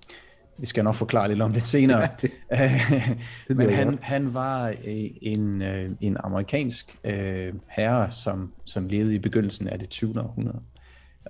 det 0.60 0.68
skal 0.68 0.80
jeg 0.80 0.84
nok 0.84 0.94
forklare 0.94 1.28
lidt 1.28 1.42
om 1.42 1.52
lidt 1.52 1.64
senere. 1.64 2.00
Ja, 2.02 2.08
det, 2.22 2.30
det 3.48 3.56
Men 3.56 3.70
han, 3.70 3.98
han 4.02 4.34
var 4.34 4.68
øh, 4.68 5.10
en, 5.22 5.62
øh, 5.62 5.90
en 6.00 6.16
amerikansk 6.20 6.98
øh, 7.04 7.54
herre, 7.68 8.10
som, 8.10 8.52
som 8.64 8.88
levede 8.88 9.14
i 9.14 9.18
begyndelsen 9.18 9.68
af 9.68 9.78
det 9.78 9.88
20. 9.88 10.20
århundrede. 10.20 10.60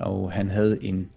Og 0.01 0.33
han 0.33 0.51
havde 0.51 0.85
en, 0.85 1.11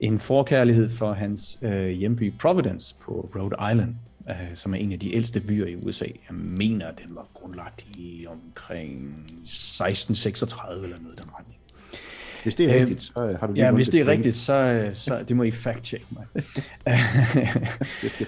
en 0.00 0.20
forkærlighed 0.20 0.90
for 0.90 1.12
hans 1.12 1.58
øh, 1.62 1.88
hjemby 1.88 2.32
Providence 2.40 2.94
på 3.02 3.30
Rhode 3.36 3.72
Island, 3.72 3.94
øh, 4.28 4.34
som 4.54 4.74
er 4.74 4.78
en 4.78 4.92
af 4.92 4.98
de 4.98 5.14
ældste 5.14 5.40
byer 5.40 5.66
i 5.66 5.76
USA. 5.76 6.04
Jeg 6.04 6.36
mener, 6.36 6.90
den 6.90 7.14
var 7.14 7.26
grundlagt 7.34 7.86
i 7.96 8.26
omkring 8.28 9.10
1636 9.42 10.84
eller 10.84 10.98
noget 11.00 11.18
den 11.18 11.30
retning. 11.38 11.56
Hvis 12.42 12.54
det 12.54 12.66
er 12.66 12.74
øh, 12.74 12.80
rigtigt, 12.80 13.02
så 13.02 13.36
har 13.40 13.46
du 13.46 13.52
Ja, 13.52 13.72
hvis 13.72 13.88
det 13.88 14.00
er 14.00 14.06
rigtigt, 14.06 14.36
så, 14.36 14.90
så 14.92 15.24
det 15.28 15.36
må 15.36 15.42
I 15.42 15.50
fact-check 15.50 16.04
mig. 16.10 16.26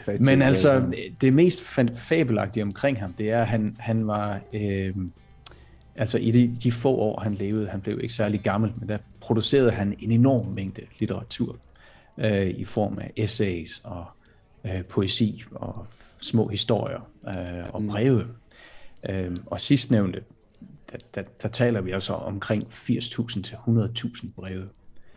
fact 0.05 0.20
Men 0.20 0.42
altså, 0.42 0.92
det 1.20 1.33
mest 1.33 1.62
fabelagtige 1.96 2.62
omkring 2.62 3.00
ham, 3.00 3.12
det 3.12 3.31
er, 3.31 3.40
at 3.40 3.48
han, 3.48 3.76
han 3.78 4.07
var... 4.07 4.40
Øh, 4.52 4.94
altså 5.96 6.18
i 6.18 6.31
de, 6.31 6.57
de 6.62 6.72
få 6.72 6.94
år, 6.94 7.20
han 7.20 7.35
levede, 7.35 7.68
han 7.68 7.81
blev 7.81 8.00
ikke 8.02 8.14
særlig 8.14 8.40
gammel, 8.40 8.72
men 8.76 8.88
der 8.88 8.98
producerede 9.20 9.70
han 9.70 9.94
en 9.98 10.12
enorm 10.12 10.46
mængde 10.46 10.83
litteratur 10.98 11.57
øh, 12.18 12.46
i 12.46 12.64
form 12.64 12.98
af 12.98 13.12
essays 13.16 13.81
og 13.85 14.05
øh, 14.66 14.85
poesi 14.85 15.44
og 15.53 15.87
små 16.20 16.48
historier 16.48 17.09
øh, 17.29 17.75
og 17.75 17.83
mm. 17.83 17.88
breve. 17.88 18.27
Øh, 19.09 19.37
og 19.46 19.61
sidstnævnte, 19.61 20.22
der, 20.92 20.98
der, 21.14 21.22
der 21.42 21.48
taler 21.48 21.81
vi 21.81 21.90
altså 21.90 22.12
omkring 22.12 22.64
80.000 22.64 23.42
til 23.42 23.55
100.000 23.55 24.27
breve. 24.37 24.68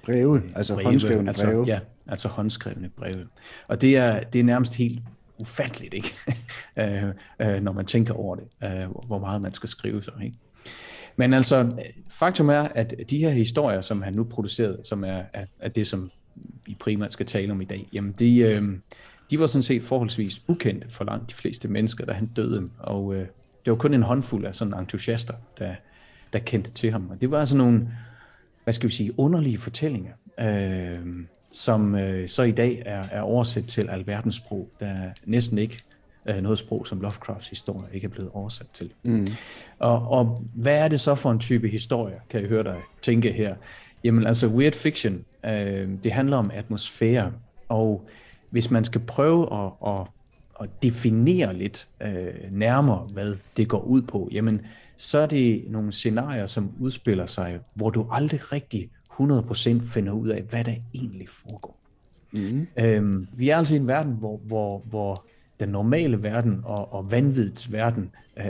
Breve, 0.05 0.37
øh, 0.37 0.51
altså 0.55 0.73
breve, 0.73 0.85
håndskrevne 0.85 1.29
altså, 1.29 1.45
breve? 1.45 1.65
Ja, 1.65 1.79
altså 2.07 2.27
håndskrevne 2.27 2.89
breve. 2.89 3.27
Og 3.67 3.81
det 3.81 3.97
er, 3.97 4.23
det 4.23 4.39
er 4.39 4.43
nærmest 4.43 4.75
helt 4.75 4.99
ufatteligt, 5.37 5.93
ikke? 5.93 6.15
øh, 6.79 7.03
øh, 7.39 7.61
når 7.61 7.71
man 7.71 7.85
tænker 7.85 8.13
over 8.13 8.35
det, 8.35 8.47
øh, 8.63 8.89
hvor 9.07 9.19
meget 9.19 9.41
man 9.41 9.53
skal 9.53 9.69
skrive 9.69 10.03
så, 10.03 10.11
ikke? 10.23 10.37
Men 11.17 11.33
altså, 11.33 11.71
faktum 12.09 12.49
er, 12.49 12.61
at 12.61 12.93
de 13.09 13.17
her 13.17 13.29
historier, 13.29 13.81
som 13.81 14.01
han 14.01 14.13
nu 14.13 14.23
producerede, 14.23 14.79
som 14.83 15.03
er, 15.03 15.23
er, 15.33 15.45
er 15.59 15.69
det, 15.69 15.87
som 15.87 16.11
vi 16.65 16.75
primært 16.79 17.13
skal 17.13 17.25
tale 17.25 17.51
om 17.51 17.61
i 17.61 17.65
dag, 17.65 17.89
jamen 17.93 18.11
de, 18.11 18.37
øh, 18.37 18.63
de 19.29 19.39
var 19.39 19.47
sådan 19.47 19.63
set 19.63 19.83
forholdsvis 19.83 20.41
ukendte 20.47 20.89
for 20.89 21.03
langt 21.03 21.29
de 21.29 21.35
fleste 21.35 21.67
mennesker, 21.67 22.05
da 22.05 22.13
han 22.13 22.25
døde. 22.25 22.69
Og 22.79 23.15
øh, 23.15 23.27
det 23.65 23.71
var 23.71 23.75
kun 23.75 23.93
en 23.93 24.03
håndfuld 24.03 24.45
af 24.45 24.55
sådan 24.55 24.73
entusiaster, 24.73 25.33
der, 25.59 25.75
der 26.33 26.39
kendte 26.39 26.71
til 26.71 26.91
ham. 26.91 27.09
Og 27.09 27.21
det 27.21 27.31
var 27.31 27.39
altså 27.39 27.57
nogle, 27.57 27.89
hvad 28.63 28.73
skal 28.73 28.89
vi 28.89 28.93
sige, 28.93 29.19
underlige 29.19 29.57
fortællinger, 29.57 30.11
øh, 30.39 31.25
som 31.51 31.95
øh, 31.95 32.29
så 32.29 32.43
i 32.43 32.51
dag 32.51 32.83
er, 32.85 33.03
er 33.11 33.21
oversat 33.21 33.65
til 33.65 33.89
alverdens 33.89 34.35
sprog. 34.35 34.69
Der 34.79 34.87
er 34.87 35.11
næsten 35.25 35.57
ikke 35.57 35.79
øh, 36.25 36.41
noget 36.41 36.59
sprog, 36.59 36.87
som 36.87 37.01
Lovecrafts 37.01 37.49
historie 37.49 37.87
ikke 37.93 38.05
er 38.05 38.09
blevet 38.09 38.31
oversat 38.33 38.67
til. 38.73 38.93
Mm. 39.03 39.27
Og, 39.79 40.07
og 40.07 40.43
hvad 40.53 40.77
er 40.77 40.87
det 40.87 40.99
så 40.99 41.15
for 41.15 41.31
en 41.31 41.39
type 41.39 41.67
historie, 41.67 42.15
kan 42.29 42.41
jeg 42.41 42.49
høre 42.49 42.63
dig 42.63 42.77
tænke 43.01 43.31
her? 43.31 43.55
Jamen 44.03 44.27
altså, 44.27 44.47
weird 44.47 44.73
fiction, 44.73 45.25
øh, 45.45 45.89
det 46.03 46.11
handler 46.11 46.37
om 46.37 46.51
atmosfære, 46.53 47.31
og 47.69 48.07
hvis 48.49 48.71
man 48.71 48.85
skal 48.85 49.01
prøve 49.01 49.53
at, 49.53 49.71
at 49.87 50.07
at 50.61 50.69
definere 50.83 51.55
lidt 51.55 51.87
øh, 52.01 52.33
nærmere, 52.51 53.07
hvad 53.13 53.35
det 53.57 53.67
går 53.67 53.81
ud 53.81 54.01
på, 54.01 54.29
jamen 54.31 54.61
så 54.97 55.19
er 55.19 55.25
det 55.25 55.65
nogle 55.69 55.91
scenarier, 55.91 56.45
som 56.45 56.71
udspiller 56.79 57.25
sig, 57.25 57.59
hvor 57.73 57.89
du 57.89 58.07
aldrig 58.11 58.51
rigtig 58.51 58.89
100% 59.11 59.93
finder 59.93 60.11
ud 60.11 60.29
af, 60.29 60.41
hvad 60.41 60.63
der 60.63 60.73
egentlig 60.93 61.29
foregår. 61.29 61.79
Mm. 62.31 62.67
Øhm, 62.79 63.27
vi 63.37 63.49
er 63.49 63.57
altså 63.57 63.73
i 63.73 63.77
en 63.77 63.87
verden, 63.87 64.11
hvor, 64.11 64.37
hvor, 64.37 64.83
hvor 64.89 65.25
den 65.59 65.69
normale 65.69 66.23
verden 66.23 66.61
og, 66.63 66.93
og 66.93 67.11
vanvidets 67.11 67.71
verden 67.71 68.11
øh, 68.37 68.45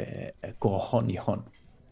går 0.60 0.78
hånd 0.78 1.12
i 1.12 1.16
hånd. 1.16 1.42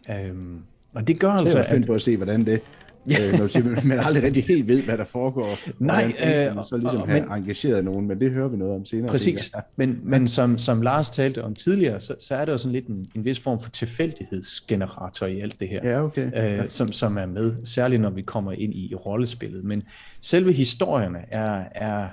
Øhm, 0.09 0.63
og 0.93 1.07
det 1.07 1.19
gør 1.19 1.31
altså... 1.31 1.57
Jeg 1.57 1.65
er 1.65 1.69
spændt 1.69 1.87
på 1.87 1.93
at 1.93 2.01
se, 2.01 2.17
hvordan 2.17 2.45
det 2.45 2.61
Ja. 3.09 3.27
øh, 3.27 3.39
når 3.39 3.47
siger, 3.47 3.85
man 3.85 3.99
aldrig 3.99 4.23
rigtig 4.23 4.43
helt 4.43 4.67
ved, 4.67 4.81
hvad 4.81 4.97
der 4.97 5.05
foregår. 5.05 5.57
Nej, 5.79 6.13
øh, 6.19 6.65
så 6.65 6.77
ligesom 6.77 7.09
have 7.09 7.21
men, 7.21 7.31
engageret 7.31 7.85
nogen, 7.85 8.07
men 8.07 8.19
det 8.19 8.31
hører 8.31 8.47
vi 8.47 8.57
noget 8.57 8.75
om 8.75 8.85
senere. 8.85 9.11
Præcis, 9.11 9.51
men, 9.75 9.99
men 10.03 10.27
som, 10.27 10.57
som 10.57 10.81
Lars 10.81 11.09
talte 11.09 11.43
om 11.43 11.55
tidligere, 11.55 11.99
så, 11.99 12.15
så 12.19 12.35
er 12.35 12.45
det 12.45 12.51
jo 12.51 12.57
sådan 12.57 12.71
lidt 12.71 12.87
en, 12.87 13.07
en 13.15 13.25
vis 13.25 13.39
form 13.39 13.59
for 13.59 13.69
tilfældighedsgenerator 13.69 15.25
i 15.25 15.39
alt 15.39 15.59
det 15.59 15.69
her, 15.69 15.89
ja, 15.89 16.03
okay. 16.03 16.61
øh, 16.61 16.69
som, 16.69 16.87
som 16.87 17.17
er 17.17 17.25
med, 17.25 17.55
særligt 17.65 18.01
når 18.01 18.09
vi 18.09 18.21
kommer 18.21 18.51
ind 18.51 18.73
i, 18.73 18.91
i 18.91 18.95
rollespillet. 18.95 19.63
Men 19.63 19.83
selve 20.21 20.53
historierne 20.53 21.19
er, 21.31 21.63
er, 21.71 22.07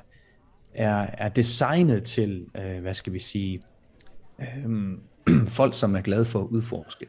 er, 0.75 1.07
er 1.19 1.29
designet 1.29 2.05
til, 2.05 2.47
øh, 2.55 2.81
hvad 2.81 2.95
skal 2.95 3.13
vi 3.13 3.19
sige, 3.19 3.63
øh, 4.41 5.47
folk, 5.59 5.75
som 5.75 5.97
er 5.97 6.01
glade 6.01 6.25
for 6.25 6.41
at 6.41 6.47
udforske, 6.47 7.07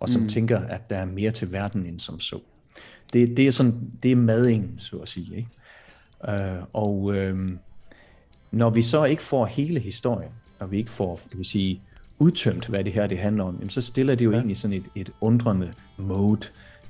og 0.00 0.08
som 0.08 0.22
mm. 0.22 0.28
tænker, 0.28 0.58
at 0.58 0.90
der 0.90 0.96
er 0.96 1.04
mere 1.04 1.30
til 1.30 1.52
verden 1.52 1.86
end 1.86 2.00
som 2.00 2.20
så 2.20 2.40
det, 3.12 3.36
det 3.36 3.46
er 3.46 3.50
sådan, 3.50 3.90
det 4.02 4.12
er 4.12 4.16
madingen, 4.16 4.74
så 4.78 4.96
at 4.96 5.08
sige. 5.08 5.36
Ikke? 5.36 5.48
Uh, 6.28 6.64
og 6.72 7.02
uh, 7.02 7.50
når 8.50 8.70
vi 8.70 8.82
så 8.82 9.04
ikke 9.04 9.22
får 9.22 9.46
hele 9.46 9.80
historien, 9.80 10.32
og 10.58 10.70
vi 10.70 10.78
ikke 10.78 10.90
får, 10.90 11.20
kan 11.30 11.38
vi 11.38 11.44
sige, 11.44 11.82
udtømt, 12.18 12.66
hvad 12.66 12.84
det 12.84 12.92
her 12.92 13.06
det 13.06 13.18
handler 13.18 13.44
om, 13.44 13.54
jamen, 13.54 13.70
så 13.70 13.82
stiller 13.82 14.14
det 14.14 14.24
jo 14.24 14.30
ja. 14.30 14.36
egentlig 14.36 14.56
sådan 14.56 14.76
et, 14.76 14.86
et 14.94 15.10
undrende 15.20 15.72
mode 15.98 16.40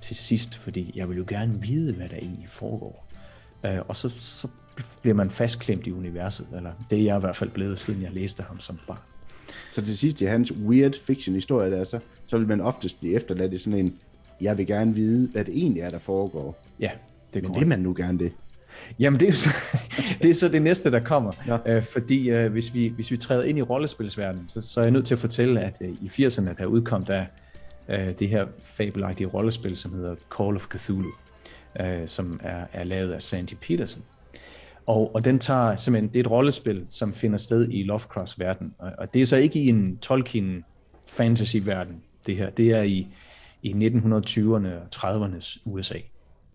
til 0.00 0.16
sidst, 0.16 0.58
fordi 0.58 0.92
jeg 0.94 1.08
vil 1.08 1.16
jo 1.16 1.24
gerne 1.28 1.62
vide, 1.62 1.94
hvad 1.94 2.08
der 2.08 2.16
egentlig 2.16 2.48
foregår. 2.48 3.10
Uh, 3.64 3.88
og 3.88 3.96
så, 3.96 4.10
så 4.18 4.48
bliver 5.02 5.14
man 5.14 5.30
fastklemt 5.30 5.86
i 5.86 5.92
universet, 5.92 6.46
eller 6.56 6.72
det 6.90 6.98
er 6.98 7.02
jeg 7.02 7.16
i 7.16 7.20
hvert 7.20 7.36
fald 7.36 7.50
blevet, 7.50 7.80
siden 7.80 8.02
jeg 8.02 8.12
læste 8.12 8.42
ham 8.42 8.60
som 8.60 8.78
barn. 8.86 8.98
Så 9.70 9.82
til 9.82 9.98
sidst 9.98 10.20
i 10.20 10.24
hans 10.24 10.52
weird 10.52 10.94
fiction 11.06 11.34
historie 11.34 11.70
der, 11.70 11.84
så, 11.84 11.98
så 12.26 12.38
vil 12.38 12.48
man 12.48 12.60
oftest 12.60 13.00
blive 13.00 13.14
efterladt 13.14 13.52
i 13.52 13.58
sådan 13.58 13.78
en, 13.78 13.98
jeg 14.40 14.58
vil 14.58 14.66
gerne 14.66 14.94
vide, 14.94 15.28
hvad 15.28 15.44
det 15.44 15.54
egentlig 15.56 15.82
er, 15.82 15.90
der 15.90 15.98
foregår. 15.98 16.62
Ja, 16.80 16.90
det 17.34 17.44
er 17.44 17.48
Men 17.48 17.60
det 17.60 17.66
man 17.66 17.78
nu 17.78 17.94
gerne 17.96 18.18
det? 18.18 18.32
Jamen 18.98 19.20
det 19.20 19.28
er, 19.28 19.32
så, 19.32 19.50
det 20.22 20.30
er 20.30 20.34
så 20.34 20.48
det 20.48 20.62
næste, 20.62 20.90
der 20.90 21.00
kommer. 21.00 21.32
Ja. 21.46 21.76
Øh, 21.76 21.82
fordi 21.82 22.30
øh, 22.30 22.52
hvis, 22.52 22.74
vi, 22.74 22.88
hvis 22.88 23.10
vi 23.10 23.16
træder 23.16 23.44
ind 23.44 23.58
i 23.58 23.62
rollespilsverdenen, 23.62 24.48
så, 24.48 24.60
så 24.60 24.80
er 24.80 24.84
jeg 24.84 24.92
nødt 24.92 25.06
til 25.06 25.14
at 25.14 25.18
fortælle, 25.18 25.60
at 25.60 25.78
øh, 25.80 25.88
i 25.88 26.06
80'erne, 26.06 26.54
der 26.58 26.66
udkom 26.66 27.04
der 27.04 27.24
øh, 27.88 28.18
det 28.18 28.28
her 28.28 28.46
fabelagtige 28.62 29.26
rollespil, 29.26 29.76
som 29.76 29.92
hedder 29.92 30.14
Call 30.38 30.56
of 30.56 30.66
Cthulhu, 30.76 31.10
øh, 31.80 32.08
som 32.08 32.40
er, 32.42 32.66
er 32.72 32.84
lavet 32.84 33.12
af 33.12 33.22
Sandy 33.22 33.54
Peterson. 33.60 34.02
Og, 34.86 35.14
og 35.14 35.24
den 35.24 35.38
tager 35.38 35.76
simpelthen, 35.76 36.08
det 36.08 36.16
er 36.16 36.20
et 36.20 36.30
rollespil, 36.30 36.86
som 36.90 37.12
finder 37.12 37.38
sted 37.38 37.68
i 37.70 37.82
Lovecrafts 37.82 38.38
verden. 38.38 38.74
Og, 38.78 38.92
og 38.98 39.14
det 39.14 39.22
er 39.22 39.26
så 39.26 39.36
ikke 39.36 39.60
i 39.60 39.68
en 39.68 39.98
Tolkien 39.98 40.64
fantasy 41.08 41.56
verden, 41.56 42.02
det 42.26 42.36
her. 42.36 42.50
Det 42.50 42.70
er 42.70 42.82
i, 42.82 43.08
i 43.64 43.72
1920'erne 43.72 44.68
og 44.68 44.87
30'ernes 44.94 45.62
USA. 45.64 45.98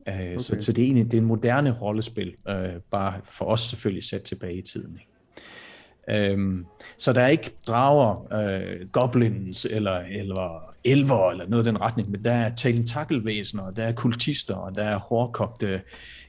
Uh, 0.07 0.15
okay. 0.15 0.37
så, 0.37 0.57
så 0.59 0.73
det 0.73 0.81
er 0.81 0.85
egentlig 0.85 1.05
det 1.05 1.17
er 1.17 1.21
en 1.21 1.27
moderne 1.27 1.77
rollespil, 1.81 2.35
uh, 2.49 2.81
bare 2.91 3.13
for 3.23 3.45
os 3.45 3.61
selvfølgelig 3.61 4.03
sat 4.03 4.21
tilbage 4.21 4.57
i 4.57 4.61
tiden. 4.61 4.99
Ikke? 4.99 6.33
Um, 6.33 6.65
så 6.97 7.13
der 7.13 7.21
er 7.21 7.27
ikke 7.27 7.51
drager, 7.67 8.15
uh, 8.15 8.89
goblins 8.91 9.65
eller, 9.65 9.99
eller 9.99 10.73
elver 10.83 11.31
eller 11.31 11.47
noget 11.47 11.63
i 11.63 11.67
den 11.67 11.81
retning, 11.81 12.11
men 12.11 12.23
der 12.23 12.33
er 12.33 12.55
tentakelvæsener, 12.55 13.71
der 13.71 13.83
er 13.83 13.91
kultister, 13.91 14.55
og 14.55 14.75
der 14.75 14.83
er 14.83 14.97
hårdkogte 14.97 15.81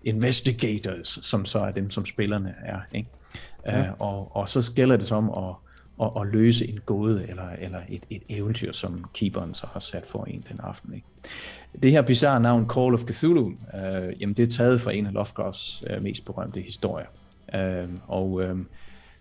investigators, 0.04 1.18
som 1.22 1.44
så 1.44 1.58
er 1.58 1.70
dem, 1.70 1.90
som 1.90 2.06
spillerne 2.06 2.54
er. 2.64 2.80
Ikke? 2.92 3.08
Ja. 3.66 3.82
Uh, 3.82 3.88
og, 3.98 4.36
og 4.36 4.48
så 4.48 4.72
gælder 4.76 4.96
det 4.96 5.06
som 5.06 5.30
at 5.30 5.54
at, 6.02 6.10
at 6.20 6.26
løse 6.26 6.68
en 6.68 6.80
gåde 6.86 7.28
eller, 7.28 7.48
eller 7.58 7.80
et, 7.88 8.02
et 8.10 8.22
eventyr, 8.28 8.72
som 8.72 9.04
keeperen 9.14 9.54
så 9.54 9.66
har 9.72 9.80
sat 9.80 10.06
for 10.06 10.24
en 10.24 10.44
den 10.48 10.60
aften. 10.62 10.94
Ikke? 10.94 11.06
det 11.82 11.90
her 11.90 12.02
bizarre 12.02 12.40
navn 12.40 12.70
Call 12.70 12.94
of 12.94 13.00
Cthulhu, 13.00 13.52
øh, 13.74 14.20
jamen 14.20 14.34
det 14.34 14.42
er 14.42 14.46
taget 14.46 14.80
fra 14.80 14.92
en 14.92 15.06
af 15.06 15.12
Lovecrafts 15.12 15.84
øh, 15.90 16.02
mest 16.02 16.24
berømte 16.24 16.60
historier. 16.60 17.06
Øh, 17.54 17.88
og, 18.08 18.42
øh, 18.42 18.56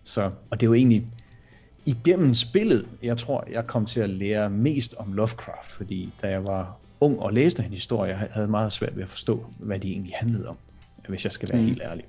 så, 0.04 0.32
og 0.50 0.62
det 0.62 0.66
er 0.66 0.70
jo 0.70 0.74
egentlig 0.74 1.08
igennem 1.86 2.34
spillet, 2.34 2.88
jeg 3.04 3.18
tror, 3.18 3.48
jeg 3.52 3.68
kom 3.68 3.86
til 3.86 4.00
at 4.00 4.10
lære 4.10 4.50
mest 4.50 4.96
om 4.98 5.14
Lovecraft, 5.14 5.72
fordi 5.72 6.10
da 6.22 6.28
jeg 6.28 6.48
var 6.48 6.78
ung 7.00 7.20
og 7.20 7.34
læste 7.34 7.64
hans 7.64 7.76
historie, 7.76 8.12
jeg 8.12 8.28
havde 8.32 8.48
meget 8.48 8.74
svært 8.74 8.96
ved 8.96 9.04
at 9.04 9.10
forstå, 9.10 9.46
hvad 9.58 9.80
de 9.80 9.92
egentlig 9.92 10.14
handlede 10.16 10.48
om, 10.48 10.58
hvis 11.08 11.24
jeg 11.24 11.32
skal 11.32 11.50
være 11.52 11.62
mm. 11.62 11.68
helt 11.68 11.82
ærlig. 11.82 12.06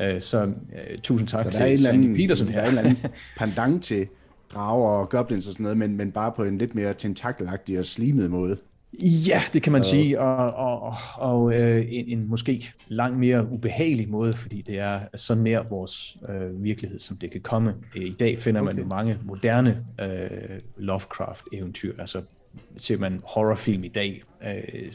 Øh, 0.00 0.20
så 0.20 0.44
uh, 0.44 1.00
tusind 1.02 1.28
tak 1.28 1.44
så 1.44 1.50
til 1.50 2.14
Peterson 2.16 2.48
her. 2.48 2.54
Der 2.54 2.60
er 2.60 2.70
en 2.70 2.78
eller 2.78 2.90
anden 2.90 3.10
pandang 3.38 3.82
til 3.82 4.06
drager 4.54 4.88
og 4.88 5.08
goblins 5.08 5.46
og 5.46 5.52
sådan 5.52 5.64
noget, 5.64 5.78
men, 5.78 5.96
men 5.96 6.12
bare 6.12 6.32
på 6.36 6.44
en 6.44 6.58
lidt 6.58 6.74
mere 6.74 6.94
tentakelagtig 6.94 7.78
og 7.78 7.84
slimet 7.84 8.30
måde. 8.30 8.56
Ja, 9.00 9.42
det 9.52 9.62
kan 9.62 9.72
man 9.72 9.84
sige, 9.84 10.20
og, 10.20 10.54
og, 10.54 10.82
og, 10.82 10.94
og 11.16 11.54
øh, 11.54 11.86
en, 11.88 12.18
en 12.18 12.28
måske 12.28 12.72
langt 12.88 13.18
mere 13.18 13.48
ubehagelig 13.50 14.08
måde, 14.08 14.32
fordi 14.32 14.62
det 14.62 14.78
er 14.78 15.00
så 15.14 15.34
nær 15.34 15.62
vores 15.62 16.16
øh, 16.28 16.64
virkelighed, 16.64 16.98
som 16.98 17.16
det 17.16 17.30
kan 17.30 17.40
komme. 17.40 17.74
I 17.96 18.12
dag 18.20 18.38
finder 18.38 18.60
okay. 18.60 18.74
man 18.74 18.82
jo 18.82 18.88
mange 18.88 19.18
moderne 19.24 19.84
øh, 20.00 20.60
Lovecraft-eventyr, 20.76 22.00
altså 22.00 22.22
ser 22.76 22.98
man 22.98 23.20
horrorfilm 23.24 23.84
i 23.84 23.88
dag, 23.88 24.22
øh, 24.42 24.92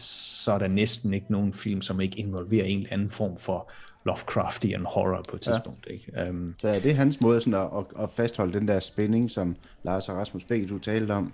så 0.47 0.53
er 0.53 0.57
der 0.57 0.67
næsten 0.67 1.13
ikke 1.13 1.31
nogen 1.31 1.53
film, 1.53 1.81
som 1.81 2.01
ikke 2.01 2.19
involverer 2.19 2.65
en 2.65 2.77
eller 2.77 2.93
anden 2.93 3.09
form 3.09 3.37
for 3.37 3.71
Lovecraftian 4.05 4.85
horror 4.85 5.25
på 5.29 5.35
et 5.35 5.41
tidspunkt. 5.41 5.87
Ja. 5.87 5.93
Ikke? 5.93 6.29
Um, 6.29 6.55
så 6.61 6.67
er 6.67 6.79
det 6.79 6.95
hans 6.95 7.21
måde 7.21 7.41
sådan 7.41 7.53
at, 7.53 7.67
at, 7.77 8.03
at 8.03 8.09
fastholde 8.09 8.53
den 8.53 8.67
der 8.67 8.79
spænding, 8.79 9.31
som 9.31 9.55
Lars 9.83 10.09
og 10.09 10.15
Rasmus 10.15 10.43
begge 10.43 10.67
du 10.67 10.77
talte 10.77 11.11
om? 11.11 11.33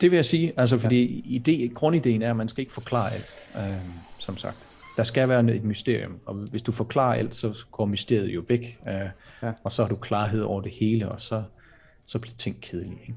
Det 0.00 0.10
vil 0.10 0.16
jeg 0.16 0.24
sige, 0.24 0.52
altså 0.56 0.78
fordi 0.78 1.24
ja. 1.26 1.38
idé, 1.38 1.72
grundideen 1.74 2.22
er, 2.22 2.30
at 2.30 2.36
man 2.36 2.48
skal 2.48 2.60
ikke 2.60 2.72
forklare 2.72 3.12
alt, 3.12 3.36
øh, 3.56 3.78
som 4.18 4.36
sagt. 4.36 4.56
Der 4.96 5.04
skal 5.04 5.28
være 5.28 5.54
et 5.54 5.64
mysterium, 5.64 6.18
og 6.26 6.34
hvis 6.34 6.62
du 6.62 6.72
forklarer 6.72 7.14
alt, 7.14 7.34
så 7.34 7.64
går 7.72 7.86
mysteriet 7.86 8.28
jo 8.28 8.44
væk, 8.48 8.78
øh, 8.88 8.94
ja. 9.42 9.52
og 9.64 9.72
så 9.72 9.82
har 9.82 9.88
du 9.88 9.96
klarhed 9.96 10.42
over 10.42 10.60
det 10.60 10.72
hele, 10.72 11.08
og 11.08 11.20
så, 11.20 11.42
så 12.06 12.18
bliver 12.18 12.34
ting 12.36 12.60
kedelige. 12.60 13.00
Ikke? 13.00 13.14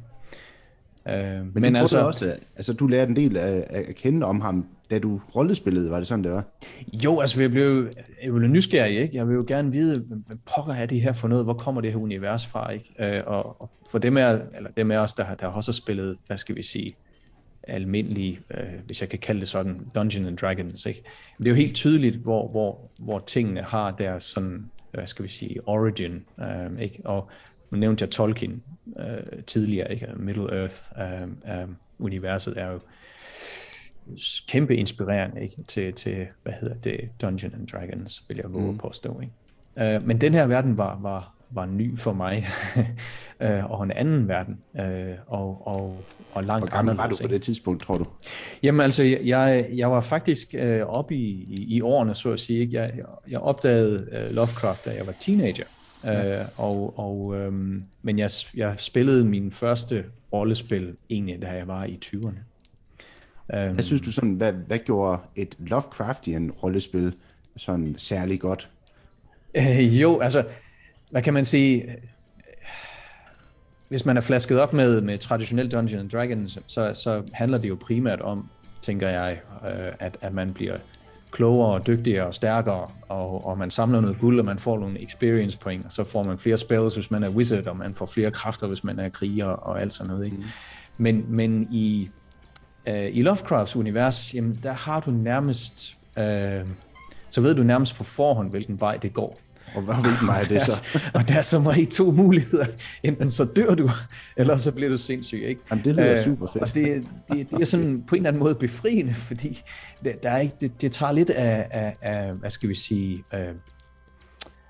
Øh, 1.10 1.16
men, 1.16 1.52
men 1.56 1.76
altså, 1.76 2.00
også, 2.00 2.36
altså 2.56 2.74
du 2.74 2.88
lærte 2.88 3.10
en 3.10 3.16
del 3.16 3.38
af, 3.38 3.68
at 3.70 3.96
kende 3.96 4.26
om 4.26 4.42
ham, 4.42 4.66
da 4.90 5.00
du 5.00 5.22
rollespillede, 5.36 5.92
var 5.92 5.98
det 5.98 6.08
sådan, 6.08 6.24
det 6.24 6.32
var? 6.32 6.44
Jo, 6.94 7.20
altså 7.20 7.42
jeg 7.42 7.52
blev, 7.52 7.88
jeg 8.24 8.34
blev 8.34 8.50
nysgerrig, 8.50 9.00
ikke? 9.00 9.18
Jeg 9.18 9.28
vil 9.28 9.36
jo 9.36 9.46
gerne 9.48 9.72
vide, 9.72 10.04
hvad 10.28 10.38
pokker 10.56 10.74
er 10.74 10.86
det 10.86 11.02
her 11.02 11.14
for 11.14 11.28
noget? 11.28 11.44
Hvor 11.44 11.54
kommer 11.54 11.82
det 11.82 11.92
her 11.92 12.00
univers 12.00 12.48
fra, 12.48 12.70
ikke? 12.70 12.94
Øh, 13.00 13.22
og, 13.26 13.62
og 13.62 13.70
for 13.92 13.98
dem 13.98 14.18
af, 14.18 14.40
eller 14.56 14.70
dem 14.78 14.92
af 14.92 14.98
os, 14.98 15.14
der, 15.14 15.36
der 15.36 15.48
også 15.48 15.72
har 15.72 15.74
spillet, 15.74 16.18
hvad 16.28 16.38
skal 16.38 16.56
vi 16.56 16.64
sige, 16.64 16.96
almindelige, 17.64 18.40
øh, 18.52 18.80
hvis 18.86 19.02
jeg 19.02 19.10
kan 19.10 19.20
kalde 19.20 19.40
det 19.40 19.48
sådan, 19.48 19.82
Dungeons 19.96 20.28
and 20.28 20.38
Dragons, 20.38 20.86
ikke? 20.86 21.04
Men 21.38 21.44
det 21.44 21.50
er 21.50 21.54
jo 21.54 21.58
helt 21.62 21.76
tydeligt, 21.76 22.16
hvor, 22.16 22.48
hvor, 22.48 22.92
hvor 23.00 23.20
tingene 23.20 23.62
har 23.62 23.92
deres 23.92 24.24
sådan, 24.24 24.66
hvad 24.92 25.08
skal 25.08 25.24
vi 25.24 25.30
sige, 25.30 25.68
origin, 25.68 26.24
øh, 26.40 26.82
ikke? 26.82 27.02
Og 27.06 27.30
nu 27.70 27.78
nævnte 27.78 28.04
jeg 28.04 28.10
Tolkien 28.10 28.64
øh, 29.00 29.44
tidligere, 29.48 29.92
ikke? 29.92 30.08
Middle 30.16 30.60
Earth 30.60 30.76
øh, 31.00 31.62
øh, 31.62 31.68
universet 32.00 32.58
er 32.58 32.72
jo 32.72 32.80
kæmpe 34.48 34.76
inspirerende 34.76 35.42
ikke? 35.42 35.64
Til, 35.68 35.94
til, 35.94 36.28
hvad 36.44 36.54
hedder 36.54 36.76
det, 36.76 37.10
Dungeons 37.22 37.54
and 37.54 37.68
Dragons, 37.68 38.24
vil 38.28 38.38
jeg 38.38 38.54
våge 38.54 38.72
mm. 38.72 38.78
påstå. 38.78 39.22
Ikke? 39.22 39.96
Øh, 39.96 40.08
men 40.08 40.22
den 40.22 40.34
her 40.34 40.46
verden 40.46 40.78
var, 40.78 41.00
var, 41.02 41.34
var 41.50 41.66
ny 41.66 42.00
for 42.00 42.14
mig, 42.14 42.48
øh, 43.44 43.72
og 43.72 43.84
en 43.84 43.92
anden 43.92 44.28
verden, 44.28 44.58
øh, 44.80 45.16
og, 45.28 45.68
og, 45.68 46.04
og 46.32 46.44
langt 46.44 46.62
Hvor 46.62 46.76
gammel 46.76 46.96
var 46.96 47.08
du 47.08 47.16
på 47.22 47.28
det 47.28 47.42
tidspunkt, 47.42 47.84
tror 47.84 47.98
du? 47.98 48.06
Jamen 48.64 48.82
altså, 48.82 49.04
jeg, 49.04 49.70
jeg 49.74 49.92
var 49.92 50.02
faktisk 50.02 50.56
øh, 50.58 50.82
oppe 50.82 51.16
i, 51.16 51.30
i, 51.50 51.76
i 51.76 51.82
årene, 51.82 52.16
så 52.16 52.32
at 52.32 52.40
sige. 52.40 52.60
Ikke? 52.60 52.78
Jeg, 52.78 52.90
jeg 53.30 53.40
opdagede 53.40 54.10
øh, 54.12 54.36
Lovecraft, 54.36 54.86
da 54.86 54.96
jeg 54.96 55.08
var 55.08 55.14
teenager. 55.20 55.66
Ja. 56.04 56.42
Øh, 56.42 56.46
og, 56.58 57.00
og, 57.00 57.36
øhm, 57.36 57.84
men 58.02 58.20
jeg, 58.20 58.30
jeg 58.56 58.76
spillede 58.78 59.26
min 59.26 59.52
første 59.52 60.06
rollespil 60.34 60.96
egentlig, 61.10 61.42
da 61.42 61.48
jeg 61.48 61.68
var 61.68 61.86
i 61.86 62.00
20'erne. 62.06 62.40
Um, 63.54 63.74
hvad 63.74 63.84
synes 63.84 64.02
du 64.02 64.12
sådan, 64.12 64.34
hvad, 64.34 64.54
hvad 64.54 64.80
gjorde 64.80 65.22
et 65.36 65.56
Lovecraftian 65.60 66.52
rollespil 66.52 67.14
sådan 67.58 67.96
særlig 67.98 68.40
godt? 68.40 68.70
Øh, 69.56 70.02
jo, 70.02 70.20
altså, 70.20 70.44
hvad 71.12 71.22
kan 71.22 71.34
man 71.34 71.46
sige? 71.46 71.96
Hvis 73.88 74.06
man 74.06 74.18
er 74.18 74.22
flasket 74.22 74.60
op 74.60 74.74
med, 74.74 75.02
med 75.02 75.18
traditionel 75.18 75.72
Dungeons 75.72 76.02
and 76.02 76.10
Dragons, 76.10 76.60
så, 76.68 76.94
så 76.94 77.24
handler 77.34 77.58
det 77.58 77.70
jo 77.70 77.78
primært 77.82 78.22
om, 78.22 78.50
tænker 78.82 79.10
jeg, 79.10 79.40
øh, 79.64 79.94
at, 80.00 80.18
at 80.22 80.34
man 80.34 80.54
bliver 80.54 80.78
klogere 81.32 81.74
og 81.74 81.88
dygtigere 81.88 82.26
og 82.26 82.34
stærkere, 82.34 82.88
og, 83.10 83.46
og 83.46 83.58
man 83.58 83.72
samler 83.72 84.02
noget 84.02 84.20
guld, 84.20 84.40
og 84.40 84.46
man 84.46 84.60
får 84.60 84.80
nogle 84.80 85.04
experience 85.04 85.58
point, 85.58 85.86
og 85.86 85.92
så 85.92 86.04
får 86.04 86.24
man 86.24 86.38
flere 86.38 86.58
spells, 86.58 86.96
hvis 86.96 87.12
man 87.12 87.24
er 87.24 87.30
wizard, 87.30 87.68
og 87.68 87.78
man 87.78 87.96
får 87.96 88.06
flere 88.06 88.32
kræfter, 88.32 88.68
hvis 88.68 88.84
man 88.84 89.00
er 89.00 89.10
kriger 89.10 89.46
og 89.46 89.82
alt 89.82 89.94
sådan 89.94 90.12
noget. 90.12 90.26
Ikke? 90.26 90.38
Mm. 90.38 90.44
Men, 90.98 91.26
men 91.28 91.68
i, 91.72 92.10
øh, 92.88 93.10
i 93.14 93.22
Lovecrafts 93.22 93.76
univers, 93.76 94.34
jamen, 94.34 94.60
der 94.64 94.74
har 94.74 95.00
du 95.00 95.12
nærmest, 95.12 95.98
øh, 96.18 96.66
så 97.30 97.42
ved 97.42 97.56
du 97.56 97.64
nærmest 97.64 97.96
på 97.96 98.04
forhånd, 98.04 98.50
hvilken 98.50 98.80
vej 98.80 98.98
det 98.98 99.14
går. 99.14 99.40
Og 99.76 99.82
hvad 99.82 99.96
hvilken 99.96 100.28
vej 100.28 100.40
er 100.40 100.44
det 100.54 100.62
så? 100.62 100.88
og 101.14 101.28
der 101.28 101.36
er 101.36 101.42
som 101.42 101.68
regel 101.68 101.88
to 101.88 102.12
muligheder. 102.12 102.66
Enten 103.04 103.30
så 103.30 103.46
dør 103.46 103.76
du, 103.76 103.90
eller 104.38 104.58
så 104.58 104.72
bliver 104.72 104.90
du 104.90 104.98
sindssyg. 104.98 105.44
Ikke? 105.48 105.62
Jamen, 105.72 105.86
det 105.86 105.96
lyder 105.96 106.20
uh, 106.20 106.24
super 106.24 106.48
fedt. 106.54 106.64
Og 106.64 106.74
det, 106.74 107.08
det, 107.32 107.50
det 107.50 107.62
er 107.62 107.66
sådan 107.66 108.04
på 108.08 108.16
en 108.16 108.20
eller 108.20 108.30
anden 108.30 108.40
måde 108.40 108.56
befriende, 108.56 109.14
fordi 109.14 109.62
det, 110.04 110.24
der 110.24 110.30
er 110.30 110.38
ikke, 110.38 110.56
det, 110.62 110.82
det 110.82 110.92
tager 110.92 111.12
lidt 111.12 111.30
af, 111.30 111.68
af, 111.72 111.96
af, 112.02 112.34
hvad 112.34 112.50
skal 112.50 112.70
vi 112.70 112.76
sige, 112.76 113.24
af, 113.32 113.54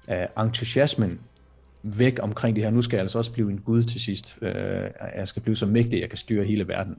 af 0.08 0.44
entusiasmen 0.44 1.20
væk 1.84 2.20
omkring 2.22 2.56
det 2.56 2.64
her. 2.64 2.72
Nu 2.72 2.82
skal 2.82 2.98
jeg 2.98 3.02
altså 3.02 3.18
også 3.18 3.32
blive 3.32 3.52
en 3.52 3.60
gud 3.60 3.84
til 3.84 4.02
sidst. 4.02 4.36
Uh, 4.42 4.48
jeg 5.16 5.28
skal 5.28 5.42
blive 5.42 5.56
så 5.56 5.66
mægtig, 5.66 5.94
at 5.94 6.02
jeg 6.02 6.10
kan 6.10 6.18
styre 6.18 6.46
hele 6.46 6.68
verden. 6.68 6.96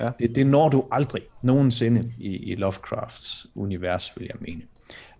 Ja. 0.00 0.08
Det, 0.18 0.34
det 0.34 0.46
når 0.46 0.68
du 0.68 0.84
aldrig 0.90 1.22
nogensinde 1.42 2.12
i, 2.18 2.36
i 2.36 2.54
Lovecrafts 2.54 3.46
univers, 3.54 4.12
vil 4.16 4.26
jeg 4.26 4.36
mene. 4.40 4.62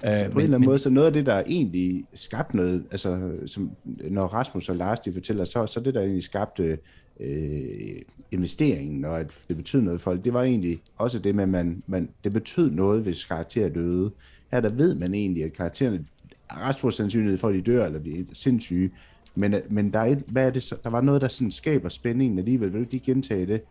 Så 0.04 0.10
øh, 0.10 0.30
på 0.30 0.38
men, 0.38 0.38
en 0.38 0.44
eller 0.44 0.56
anden 0.56 0.68
måde, 0.68 0.78
så 0.78 0.90
noget 0.90 1.06
af 1.06 1.12
det, 1.12 1.26
der 1.26 1.42
egentlig 1.46 2.04
skabte 2.14 2.56
noget, 2.56 2.84
altså 2.90 3.32
som, 3.46 3.70
når 3.84 4.26
Rasmus 4.26 4.68
og 4.68 4.76
Lars 4.76 5.00
de 5.00 5.12
fortæller, 5.12 5.44
så, 5.44 5.66
så 5.66 5.80
det, 5.80 5.94
der 5.94 6.00
egentlig 6.00 6.22
skabte 6.22 6.78
øh, 7.20 8.02
investeringen, 8.30 9.04
og 9.04 9.20
at 9.20 9.30
det 9.48 9.56
betød 9.56 9.80
noget 9.80 10.00
for 10.00 10.10
folk, 10.10 10.24
det 10.24 10.34
var 10.34 10.42
egentlig 10.42 10.82
også 10.96 11.18
det 11.18 11.34
med, 11.34 11.42
at 11.42 11.48
man, 11.48 11.82
man, 11.86 12.08
det 12.24 12.32
betød 12.32 12.70
noget, 12.70 13.02
hvis 13.02 13.24
karakterer 13.24 13.68
døde. 13.68 14.12
Her 14.52 14.60
der 14.60 14.72
ved 14.72 14.94
man 14.94 15.14
egentlig, 15.14 15.44
at 15.44 15.52
karaktererne 15.52 16.04
er 16.50 16.68
ret 16.68 16.74
stor 16.74 16.90
sandsynlighed 16.90 17.38
for, 17.38 17.48
at 17.48 17.54
de 17.54 17.62
dør 17.62 17.86
eller 17.86 18.00
bliver 18.00 18.24
sindssyge, 18.32 18.90
men, 19.34 19.54
men 19.70 19.92
der, 19.92 19.98
er 19.98 20.04
et, 20.06 20.24
hvad 20.26 20.46
er 20.46 20.50
det 20.50 20.62
så? 20.62 20.76
der 20.84 20.90
var 20.90 21.00
noget, 21.00 21.22
der 21.22 21.28
sådan 21.28 21.50
skaber 21.52 21.88
spændingen 21.88 22.38
alligevel. 22.38 22.72
Vil 22.72 22.80
du 22.80 22.86
ikke 22.92 23.06
gentage 23.06 23.46
det? 23.46 23.62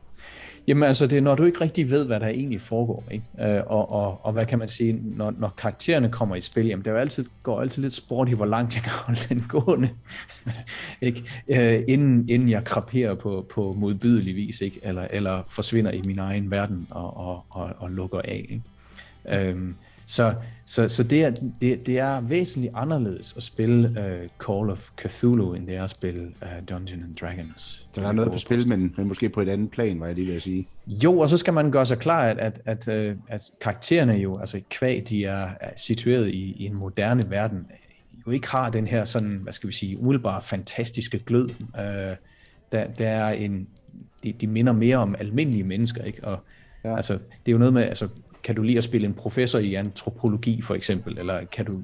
Jamen 0.67 0.83
altså, 0.83 1.07
det 1.07 1.17
er 1.17 1.21
når 1.21 1.35
du 1.35 1.43
ikke 1.43 1.61
rigtig 1.61 1.89
ved, 1.89 2.05
hvad 2.05 2.19
der 2.19 2.27
egentlig 2.27 2.61
foregår, 2.61 3.03
ikke? 3.11 3.25
Øh, 3.41 3.61
og, 3.67 3.91
og, 3.91 4.25
og 4.25 4.33
hvad 4.33 4.45
kan 4.45 4.59
man 4.59 4.69
sige, 4.69 4.99
når, 5.03 5.33
når 5.37 5.53
karaktererne 5.57 6.09
kommer 6.09 6.35
i 6.35 6.41
spil, 6.41 6.65
jamen 6.65 6.85
det 6.85 6.89
er 6.89 6.95
jo 6.95 6.99
altid, 6.99 7.25
går 7.43 7.61
altid 7.61 7.81
lidt 7.81 7.93
sport 7.93 8.29
i, 8.29 8.33
hvor 8.33 8.45
langt 8.45 8.75
jeg 8.75 8.83
kan 8.83 8.91
holde 8.91 9.19
den 9.29 9.45
gående, 9.49 9.89
ikke? 11.01 11.23
Øh, 11.47 11.83
inden, 11.87 12.29
inden 12.29 12.49
jeg 12.49 12.63
kraperer 12.63 13.15
på, 13.15 13.45
på 13.53 13.73
modbydelig 13.77 14.35
vis, 14.35 14.61
ikke? 14.61 14.79
Eller, 14.83 15.07
eller 15.09 15.43
forsvinder 15.49 15.91
i 15.91 16.01
min 16.05 16.19
egen 16.19 16.51
verden 16.51 16.87
og, 16.91 17.17
og, 17.17 17.45
og, 17.49 17.71
og 17.77 17.91
lukker 17.91 18.21
af, 18.23 18.45
ikke? 18.49 18.61
Øhm, 19.49 19.75
så, 20.11 20.35
så, 20.65 20.89
så 20.89 21.03
det, 21.03 21.23
er, 21.23 21.29
det, 21.61 21.87
det 21.87 21.99
er 21.99 22.21
væsentligt 22.21 22.73
anderledes 22.75 23.33
at 23.37 23.43
spille 23.43 23.89
uh, 23.89 24.29
Call 24.47 24.69
of 24.69 24.89
Cthulhu, 25.01 25.53
end 25.53 25.67
det 25.67 25.75
er 25.75 25.83
at 25.83 25.89
spille 25.89 26.21
uh, 26.21 26.67
Dungeons 26.69 27.03
and 27.03 27.15
Dragons. 27.15 27.87
Så 27.91 28.01
der 28.01 28.07
er 28.07 28.11
noget 28.11 28.31
på 28.31 28.37
spil, 28.37 28.67
men, 28.67 28.93
men 28.97 29.07
måske 29.07 29.29
på 29.29 29.41
et 29.41 29.49
andet 29.49 29.71
plan, 29.71 29.99
var 29.99 30.05
jeg 30.05 30.15
lige 30.15 30.27
ved 30.27 30.35
at 30.35 30.41
sige. 30.41 30.67
Jo, 30.87 31.19
og 31.19 31.29
så 31.29 31.37
skal 31.37 31.53
man 31.53 31.71
gøre 31.71 31.85
sig 31.85 31.97
klar, 31.97 32.23
at, 32.23 32.39
at, 32.39 32.87
at, 32.87 33.11
uh, 33.11 33.17
at 33.27 33.41
karaktererne 33.61 34.13
jo, 34.13 34.39
altså 34.39 34.61
kvæg, 34.69 35.09
de 35.09 35.25
er, 35.25 35.49
er 35.61 35.69
situeret 35.77 36.27
i, 36.27 36.55
i 36.57 36.65
en 36.65 36.73
moderne 36.73 37.29
verden, 37.29 37.67
jo 38.27 38.31
ikke 38.31 38.47
har 38.47 38.69
den 38.69 38.87
her 38.87 39.05
sådan, 39.05 39.31
hvad 39.31 39.53
skal 39.53 39.67
vi 39.67 39.73
sige, 39.73 39.99
umiddelbart 39.99 40.43
fantastiske 40.43 41.19
glød. 41.19 41.49
Uh, 41.49 42.15
der, 42.71 42.87
der 42.97 43.09
er 43.09 43.31
en, 43.31 43.67
de, 44.23 44.33
de 44.33 44.47
minder 44.47 44.73
mere 44.73 44.97
om 44.97 45.15
almindelige 45.19 45.63
mennesker, 45.63 46.03
ikke? 46.03 46.23
Og 46.23 46.39
ja. 46.83 46.95
altså, 46.95 47.13
det 47.13 47.47
er 47.47 47.51
jo 47.51 47.57
noget 47.57 47.73
med, 47.73 47.83
altså 47.83 48.07
kan 48.43 48.55
du 48.55 48.61
lide 48.61 48.77
at 48.77 48.83
spille 48.83 49.07
en 49.07 49.13
professor 49.13 49.59
i 49.59 49.73
antropologi 49.73 50.61
for 50.61 50.75
eksempel, 50.75 51.17
eller 51.17 51.45
kan 51.45 51.65
du 51.65 51.83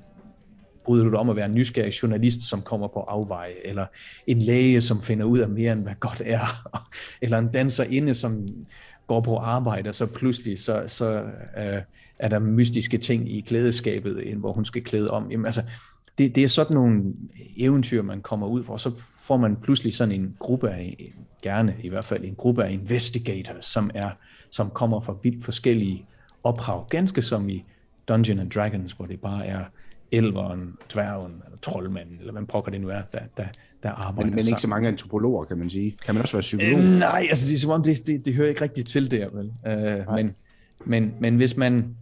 bryder 0.85 1.03
du 1.03 1.11
dig 1.11 1.19
om 1.19 1.29
at 1.29 1.35
være 1.35 1.45
en 1.45 1.55
nysgerrig 1.55 2.03
journalist, 2.03 2.41
som 2.41 2.61
kommer 2.61 2.87
på 2.87 2.99
afveje, 2.99 3.53
eller 3.65 3.85
en 4.27 4.41
læge, 4.41 4.81
som 4.81 5.01
finder 5.01 5.25
ud 5.25 5.39
af 5.39 5.49
mere 5.49 5.73
end 5.73 5.83
hvad 5.83 5.95
godt 5.99 6.21
er, 6.25 6.69
eller 7.21 7.37
en 7.37 7.51
danserinde, 7.51 8.13
som 8.13 8.47
går 9.07 9.21
på 9.21 9.37
arbejde, 9.37 9.89
og 9.89 9.95
så 9.95 10.05
pludselig 10.05 10.59
så, 10.59 10.83
så 10.87 11.23
øh, 11.57 11.81
er 12.19 12.29
der 12.29 12.39
mystiske 12.39 12.97
ting 12.97 13.35
i 13.35 13.41
klædeskabet, 13.41 14.35
hvor 14.37 14.53
hun 14.53 14.65
skal 14.65 14.83
klæde 14.83 15.11
om. 15.11 15.31
Jamen, 15.31 15.45
altså, 15.45 15.63
det, 16.17 16.35
det 16.35 16.43
er 16.43 16.47
sådan 16.47 16.73
nogle 16.73 17.03
eventyr, 17.57 18.01
man 18.01 18.21
kommer 18.21 18.47
ud 18.47 18.63
for, 18.63 18.77
så 18.77 18.91
får 19.27 19.37
man 19.37 19.55
pludselig 19.55 19.93
sådan 19.95 20.21
en 20.21 20.35
gruppe 20.39 20.69
af, 20.69 21.13
gerne 21.41 21.75
i 21.83 21.89
hvert 21.89 22.05
fald 22.05 22.25
en 22.25 22.35
gruppe 22.35 22.63
af 22.63 22.71
investigators, 22.71 23.65
som 23.65 23.91
er 23.95 24.09
som 24.49 24.69
kommer 24.69 24.99
fra 24.99 25.17
vidt 25.23 25.45
forskellige 25.45 26.05
ophav, 26.43 26.87
ganske 26.89 27.21
som 27.21 27.49
i 27.49 27.63
Dungeon 28.07 28.39
and 28.39 28.51
Dragons, 28.51 28.91
hvor 28.91 29.05
det 29.05 29.21
bare 29.21 29.45
er 29.45 29.63
elveren, 30.11 30.77
dværgen, 30.93 31.41
eller 31.45 31.57
troldmanden, 31.61 32.17
eller 32.19 32.33
hvem 32.33 32.45
pokker 32.45 32.71
det 32.71 32.81
nu 32.81 32.89
er, 32.89 33.01
der, 33.13 33.19
der, 33.37 33.45
der 33.83 33.89
arbejder 33.89 34.25
Men, 34.25 34.29
men 34.29 34.39
ikke 34.39 34.45
sammen. 34.45 34.59
så 34.59 34.67
mange 34.67 34.87
antropologer, 34.87 35.45
kan 35.45 35.57
man 35.57 35.69
sige. 35.69 35.95
Kan 36.05 36.15
man 36.15 36.21
også 36.21 36.33
være 36.33 36.41
psykolog? 36.41 36.79
Øh, 36.79 36.99
nej, 36.99 37.27
altså 37.29 37.47
det 37.47 37.53
er 37.55 37.59
som 37.59 37.71
om, 37.71 37.83
det, 37.83 38.07
det, 38.07 38.25
det 38.25 38.33
hører 38.33 38.49
ikke 38.49 38.61
rigtigt 38.61 38.87
til 38.87 39.11
der, 39.11 39.29
vel? 39.29 39.53
Øh, 39.67 40.15
men, 40.15 40.35
men, 40.85 41.13
men 41.19 41.35
hvis 41.35 41.57
man... 41.57 41.95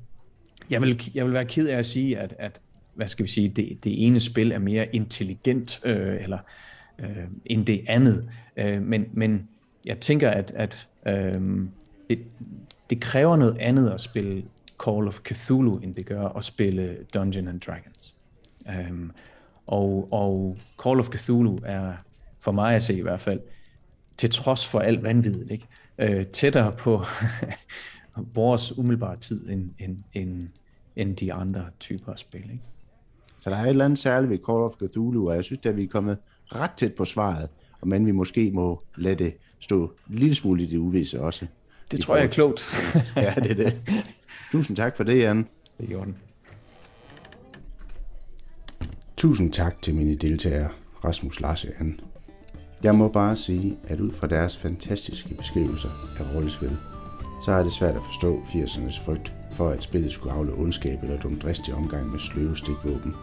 Jeg 0.69 0.81
vil, 0.81 1.11
jeg 1.13 1.25
vil 1.25 1.33
være 1.33 1.43
ked 1.43 1.67
af 1.67 1.77
at 1.77 1.85
sige, 1.85 2.19
at, 2.19 2.33
at 2.39 2.61
hvad 2.93 3.07
skal 3.07 3.25
vi 3.25 3.29
sige, 3.29 3.49
det, 3.49 3.77
det 3.83 4.05
ene 4.05 4.19
spil 4.19 4.51
er 4.51 4.59
mere 4.59 4.95
intelligent, 4.95 5.81
øh, 5.83 6.23
eller 6.23 6.37
øh, 6.99 7.07
end 7.45 7.65
det 7.65 7.81
andet. 7.87 8.29
Øh, 8.57 8.81
men, 8.81 9.05
men 9.13 9.47
jeg 9.85 9.99
tænker, 9.99 10.29
at, 10.29 10.51
at 10.55 10.87
øh, 11.07 11.33
det, 12.09 12.19
det 12.89 13.01
kræver 13.01 13.35
noget 13.35 13.57
andet 13.57 13.89
at 13.89 14.01
spille 14.01 14.45
Call 14.85 15.07
of 15.07 15.19
Cthulhu, 15.27 15.77
end 15.77 15.95
det 15.95 16.05
gør 16.05 16.27
at 16.27 16.43
spille 16.43 16.97
Dungeon 17.13 17.47
and 17.47 17.61
Dragons. 17.61 18.15
Um, 18.89 19.11
og, 19.67 20.07
og 20.11 20.57
Call 20.83 20.99
of 20.99 21.09
Cthulhu 21.15 21.59
er, 21.65 21.93
for 22.39 22.51
mig 22.51 22.75
at 22.75 22.83
se 22.83 22.97
i 22.97 23.01
hvert 23.01 23.21
fald, 23.21 23.39
til 24.17 24.29
trods 24.29 24.67
for 24.67 24.79
alt 24.79 25.03
vanvittigt, 25.03 25.51
ikke? 25.51 25.67
Øh, 25.97 26.25
tættere 26.25 26.71
på 26.71 27.03
vores 28.35 28.77
umiddelbare 28.77 29.17
tid, 29.17 29.49
end, 29.49 29.69
end, 29.79 29.97
end, 30.13 30.49
end 30.95 31.15
de 31.15 31.33
andre 31.33 31.65
typer 31.79 32.11
af 32.11 32.19
spil. 32.19 32.43
Ikke? 32.43 32.63
Så 33.39 33.49
der 33.49 33.55
er 33.55 33.63
et 33.63 33.69
eller 33.69 33.85
andet 33.85 33.99
særligt 33.99 34.29
ved 34.29 34.37
Call 34.37 34.57
of 34.57 34.73
Cthulhu, 34.77 35.29
og 35.29 35.35
jeg 35.35 35.43
synes, 35.43 35.65
at 35.65 35.75
vi 35.75 35.83
er 35.83 35.87
kommet 35.87 36.17
ret 36.45 36.71
tæt 36.77 36.93
på 36.93 37.05
svaret, 37.05 37.49
og 37.81 37.87
men 37.87 38.05
vi 38.05 38.11
måske 38.11 38.51
må 38.51 38.81
lade 38.95 39.23
det 39.23 39.33
stå 39.59 39.93
en 40.09 40.15
lille 40.15 40.35
smule 40.35 40.63
i 40.63 40.65
det 40.65 40.77
uvisse 40.77 41.21
også. 41.21 41.47
Det 41.91 41.99
tror 42.01 42.15
jeg 42.15 42.25
er 42.25 42.29
klogt. 42.29 42.67
Ja, 43.15 43.33
det 43.35 43.51
er 43.51 43.55
det. 43.55 43.81
Tusind 44.51 44.77
tak 44.77 44.97
for 44.97 45.03
det, 45.03 45.19
Jan. 45.19 45.47
det 45.77 45.87
gjorde 45.87 46.05
den. 46.05 46.15
Tusind 49.17 49.53
tak 49.53 49.81
til 49.81 49.95
mine 49.95 50.15
deltagere, 50.15 50.69
Rasmus, 51.05 51.39
Lars 51.39 51.63
og 51.63 51.69
Jan. 51.79 51.99
Jeg 52.83 52.95
må 52.95 53.07
bare 53.07 53.35
sige, 53.35 53.77
at 53.87 53.99
ud 53.99 54.11
fra 54.11 54.27
deres 54.27 54.57
fantastiske 54.57 55.33
beskrivelser 55.33 55.89
af 56.19 56.35
rollespil, 56.35 56.77
så 57.45 57.51
er 57.51 57.63
det 57.63 57.73
svært 57.73 57.95
at 57.95 58.03
forstå 58.03 58.39
80'ernes 58.39 59.05
frygt 59.05 59.33
for, 59.53 59.69
at 59.69 59.83
spillet 59.83 60.11
skulle 60.11 60.33
afle 60.33 60.53
ondskab 60.53 61.03
eller 61.03 61.19
dumdristig 61.19 61.73
omgang 61.73 62.11
med 62.11 62.19
sløve 62.19 62.57
stikvåben. 62.57 63.15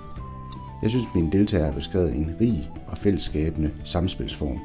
Jeg 0.82 0.90
synes, 0.90 1.06
mine 1.14 1.32
deltagere 1.32 1.66
har 1.66 1.72
beskrevet 1.72 2.14
en 2.14 2.36
rig 2.40 2.70
og 2.86 2.98
fællesskabende 2.98 3.70
samspilsform 3.84 4.60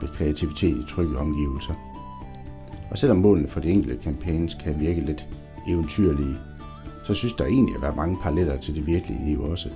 med 0.00 0.08
kreativitet 0.08 0.76
i 0.76 0.84
trygge 0.88 1.18
omgivelser. 1.18 1.91
Og 2.92 2.98
selvom 2.98 3.18
målene 3.18 3.48
for 3.48 3.60
de 3.60 3.70
enkelte 3.70 4.02
campaigns 4.02 4.54
kan 4.54 4.80
virke 4.80 5.00
lidt 5.00 5.28
eventyrlige, 5.68 6.36
så 7.04 7.14
synes 7.14 7.32
der 7.32 7.44
egentlig 7.44 7.76
at 7.76 7.82
være 7.82 7.96
mange 7.96 8.18
paralleller 8.22 8.56
til 8.56 8.74
det 8.74 8.86
virkelige 8.86 9.24
liv 9.26 9.42
også. 9.42 9.68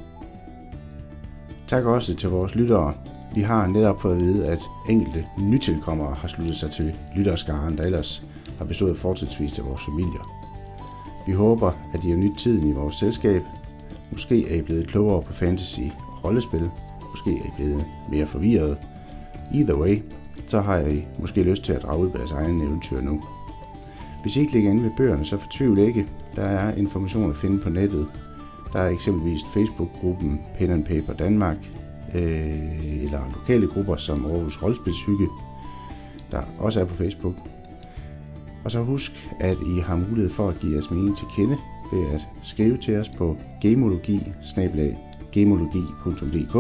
Tak 1.69 1.85
også 1.85 2.15
til 2.15 2.29
vores 2.29 2.55
lyttere. 2.55 2.95
Vi 3.35 3.41
har 3.41 3.67
netop 3.67 4.01
fået 4.01 4.13
at 4.13 4.19
vide, 4.19 4.47
at 4.47 4.59
enkelte 4.89 5.27
nytilkommere 5.39 6.15
har 6.15 6.29
sluttet 6.29 6.57
sig 6.57 6.71
til 6.71 6.95
lytterskaren, 7.17 7.79
der 7.79 7.85
ellers 7.85 8.25
har 8.59 8.65
bestået 8.65 8.97
fortsatvis 8.97 9.59
af 9.59 9.65
vores 9.65 9.81
familier. 9.85 10.47
Vi 11.27 11.33
håber, 11.33 11.73
at 11.95 12.05
I 12.05 12.11
har 12.11 12.17
nyt 12.17 12.39
tiden 12.39 12.69
i 12.69 12.73
vores 12.73 12.95
selskab. 12.95 13.43
Måske 14.13 14.51
er 14.51 14.59
I 14.59 14.63
blevet 14.63 14.89
klogere 14.89 15.23
på 15.23 15.33
fantasy 15.33 15.81
og 15.81 16.25
rollespil. 16.25 16.71
Måske 17.11 17.31
er 17.31 17.47
I 17.47 17.51
blevet 17.57 17.87
mere 18.11 18.27
forvirret. 18.27 18.79
Either 19.55 19.75
way, 19.75 20.03
så 20.47 20.61
har 20.61 20.79
I 20.79 21.05
måske 21.19 21.43
lyst 21.43 21.63
til 21.65 21.73
at 21.73 21.83
drage 21.83 21.99
ud 21.99 22.11
på 22.11 22.19
jeres 22.19 22.33
egen 22.33 22.61
eventyr 22.61 23.01
nu. 23.01 23.23
Hvis 24.23 24.37
I 24.37 24.41
ikke 24.41 24.53
ligger 24.53 24.71
inde 24.71 24.83
ved 24.83 24.91
bøgerne, 24.97 25.25
så 25.25 25.39
fortvivl 25.39 25.79
ikke. 25.79 26.07
Der 26.37 26.43
er 26.43 26.75
information 26.75 27.31
at 27.31 27.37
finde 27.37 27.59
på 27.59 27.71
nettet. 27.71 28.07
Der 28.73 28.81
er 28.81 28.89
eksempelvis 28.89 29.45
Facebook-gruppen 29.45 30.41
Pen 30.59 30.71
and 30.71 30.85
Paper 30.85 31.13
Danmark, 31.13 31.57
øh, 32.15 33.03
eller 33.03 33.21
lokale 33.35 33.67
grupper 33.67 33.97
som 33.97 34.27
Aarhus 34.27 34.63
Rollespilshygge, 34.63 35.29
der 36.31 36.43
også 36.59 36.81
er 36.81 36.85
på 36.85 36.95
Facebook. 36.95 37.35
Og 38.65 38.71
så 38.71 38.83
husk, 38.83 39.35
at 39.41 39.57
I 39.67 39.81
har 39.81 39.97
mulighed 39.97 40.31
for 40.31 40.49
at 40.49 40.59
give 40.61 40.73
jeres 40.73 40.91
mening 40.91 41.17
til 41.17 41.27
kende 41.37 41.57
ved 41.93 42.07
at 42.15 42.29
skrive 42.43 42.77
til 42.77 42.97
os 42.97 43.09
på 43.09 43.37
gemologi 43.61 44.33
gemologi.dk 45.33 46.55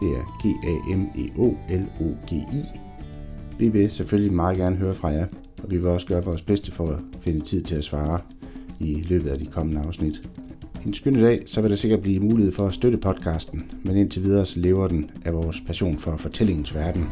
Det 0.00 0.16
er 0.16 0.24
g 0.42 0.64
a 0.64 0.96
m 0.96 1.02
e 1.16 1.30
o 1.38 1.56
l 1.68 1.86
o 2.00 2.14
g 2.26 2.32
i 2.32 2.87
vi 3.58 3.68
vil 3.68 3.90
selvfølgelig 3.90 4.32
meget 4.32 4.56
gerne 4.56 4.76
høre 4.76 4.94
fra 4.94 5.08
jer, 5.08 5.26
og 5.62 5.70
vi 5.70 5.76
vil 5.76 5.86
også 5.86 6.06
gøre 6.06 6.24
vores 6.24 6.42
bedste 6.42 6.72
for 6.72 6.88
at 6.90 6.98
finde 7.20 7.40
tid 7.40 7.62
til 7.62 7.76
at 7.76 7.84
svare 7.84 8.20
i 8.80 9.04
løbet 9.08 9.30
af 9.30 9.38
de 9.38 9.46
kommende 9.46 9.80
afsnit. 9.80 10.22
En 10.86 10.94
skønne 10.94 11.24
dag, 11.24 11.42
så 11.46 11.60
vil 11.60 11.70
der 11.70 11.76
sikkert 11.76 12.00
blive 12.00 12.20
mulighed 12.20 12.52
for 12.52 12.66
at 12.66 12.74
støtte 12.74 12.98
podcasten, 12.98 13.70
men 13.84 13.96
indtil 13.96 14.22
videre 14.22 14.46
så 14.46 14.60
lever 14.60 14.88
den 14.88 15.10
af 15.24 15.34
vores 15.34 15.60
passion 15.66 15.98
for 15.98 16.16
fortællingens 16.16 16.74
verden. 16.74 17.06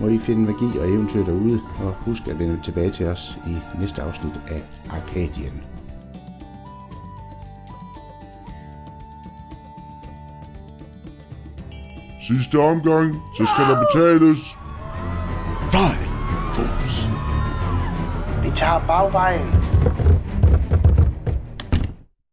Må 0.00 0.08
I 0.08 0.18
finde 0.18 0.42
magi 0.42 0.78
og 0.78 0.88
eventyr 0.88 1.24
derude, 1.24 1.60
og 1.78 1.94
husk 1.94 2.28
at 2.28 2.38
vende 2.38 2.58
tilbage 2.64 2.90
til 2.90 3.06
os 3.06 3.38
i 3.46 3.80
næste 3.80 4.02
afsnit 4.02 4.40
af 4.48 4.62
Arkadien. 4.88 5.62
Sidste 12.28 12.58
omgang, 12.58 13.14
så 13.36 13.46
skal 13.46 13.64
der 13.64 13.84
betales. 13.84 14.57
Fly, 18.58 18.66
fools! 18.66 18.78
Vi 18.78 18.86
tager 18.86 18.86
bagvejen. 18.86 19.67